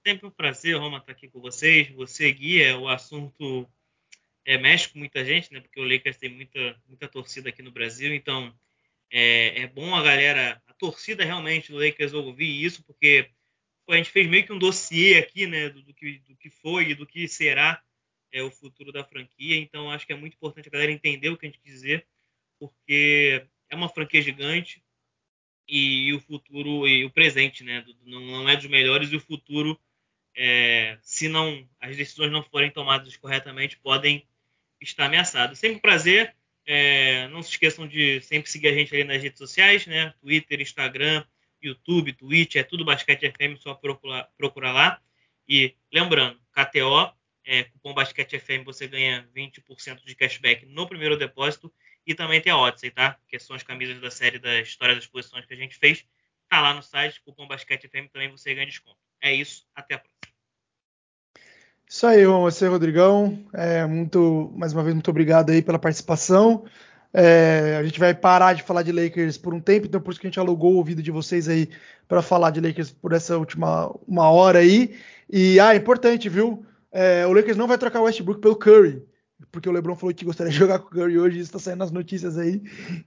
[0.06, 1.90] Sempre um prazer, Roma, estar aqui com vocês.
[1.92, 3.68] Você, Gui, é o assunto
[4.46, 5.62] é, mexe com muita gente, né?
[5.62, 8.54] Porque o Lakers tem muita, muita torcida aqui no Brasil, então
[9.10, 13.30] é, é bom a galera, a torcida realmente do Lakers ouvir isso, porque
[13.90, 16.90] a gente fez meio que um dossiê aqui, né, do, do, que, do que foi
[16.90, 17.82] e do que será
[18.32, 19.58] é, o futuro da franquia.
[19.58, 22.08] Então, acho que é muito importante a galera entender o que a gente quer dizer,
[22.60, 24.84] porque é uma franquia gigante
[25.68, 29.16] e, e o futuro e o presente, né, do, não, não, é dos melhores e
[29.16, 29.80] o futuro,
[30.36, 34.26] é, se não as decisões não forem tomadas corretamente, podem
[34.82, 35.60] estar ameaçados.
[35.60, 36.36] Sempre um prazer.
[36.66, 40.14] É, não se esqueçam de sempre seguir a gente ali nas redes sociais, né?
[40.22, 41.26] Twitter, Instagram,
[41.62, 45.02] YouTube, Twitch, é tudo Basquete FM, só procurar lá.
[45.48, 47.14] E lembrando, KTO,
[47.46, 51.74] é, cupom Basquete FM, você ganha 20% de cashback no primeiro depósito.
[52.06, 53.18] E também tem a Odyssey, tá?
[53.28, 56.06] Que são as camisas da série da História das Posições que a gente fez.
[56.50, 59.00] Tá lá no site, cupom Basquete FM, também você ganha desconto.
[59.22, 60.13] É isso, até a próxima.
[61.88, 63.40] Isso aí, você, Rodrigão.
[63.54, 66.66] É, muito, mais uma vez, muito obrigado aí pela participação.
[67.14, 70.20] É, a gente vai parar de falar de Lakers por um tempo, então por isso
[70.20, 71.70] que a gente alugou o ouvido de vocês aí
[72.08, 74.96] para falar de Lakers por essa última uma hora aí.
[75.30, 76.66] E ah, é importante, viu?
[76.92, 79.04] É, o Lakers não vai trocar o Westbrook pelo Curry.
[79.52, 81.80] porque o LeBron falou que gostaria de jogar com o Curry hoje, isso está saindo
[81.80, 82.62] nas notícias aí.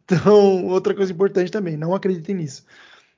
[0.05, 2.65] Então, outra coisa importante também, não acreditem nisso.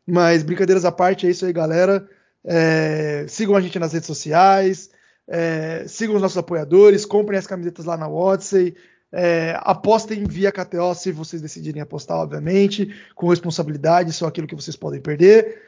[0.06, 2.09] Mas brincadeiras à parte, é isso aí, galera.
[2.44, 4.90] É, sigam a gente nas redes sociais,
[5.29, 8.74] é, sigam os nossos apoiadores, comprem as camisetas lá na Odyssey.
[9.11, 14.76] É, apostem via KTO se vocês decidirem apostar, obviamente, com responsabilidade, só aquilo que vocês
[14.76, 15.62] podem perder.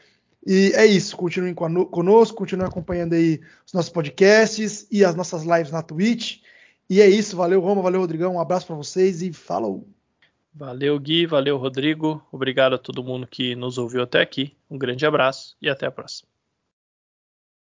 [0.47, 5.71] E é isso, continuem conosco, continuem acompanhando aí os nossos podcasts e as nossas lives
[5.71, 6.39] na Twitch.
[6.89, 9.87] E é isso, valeu Roma, valeu Rodrigão, um abraço para vocês e falou!
[10.53, 15.07] Valeu Gui, valeu Rodrigo, obrigado a todo mundo que nos ouviu até aqui, um grande
[15.07, 16.40] abraço e até a próxima.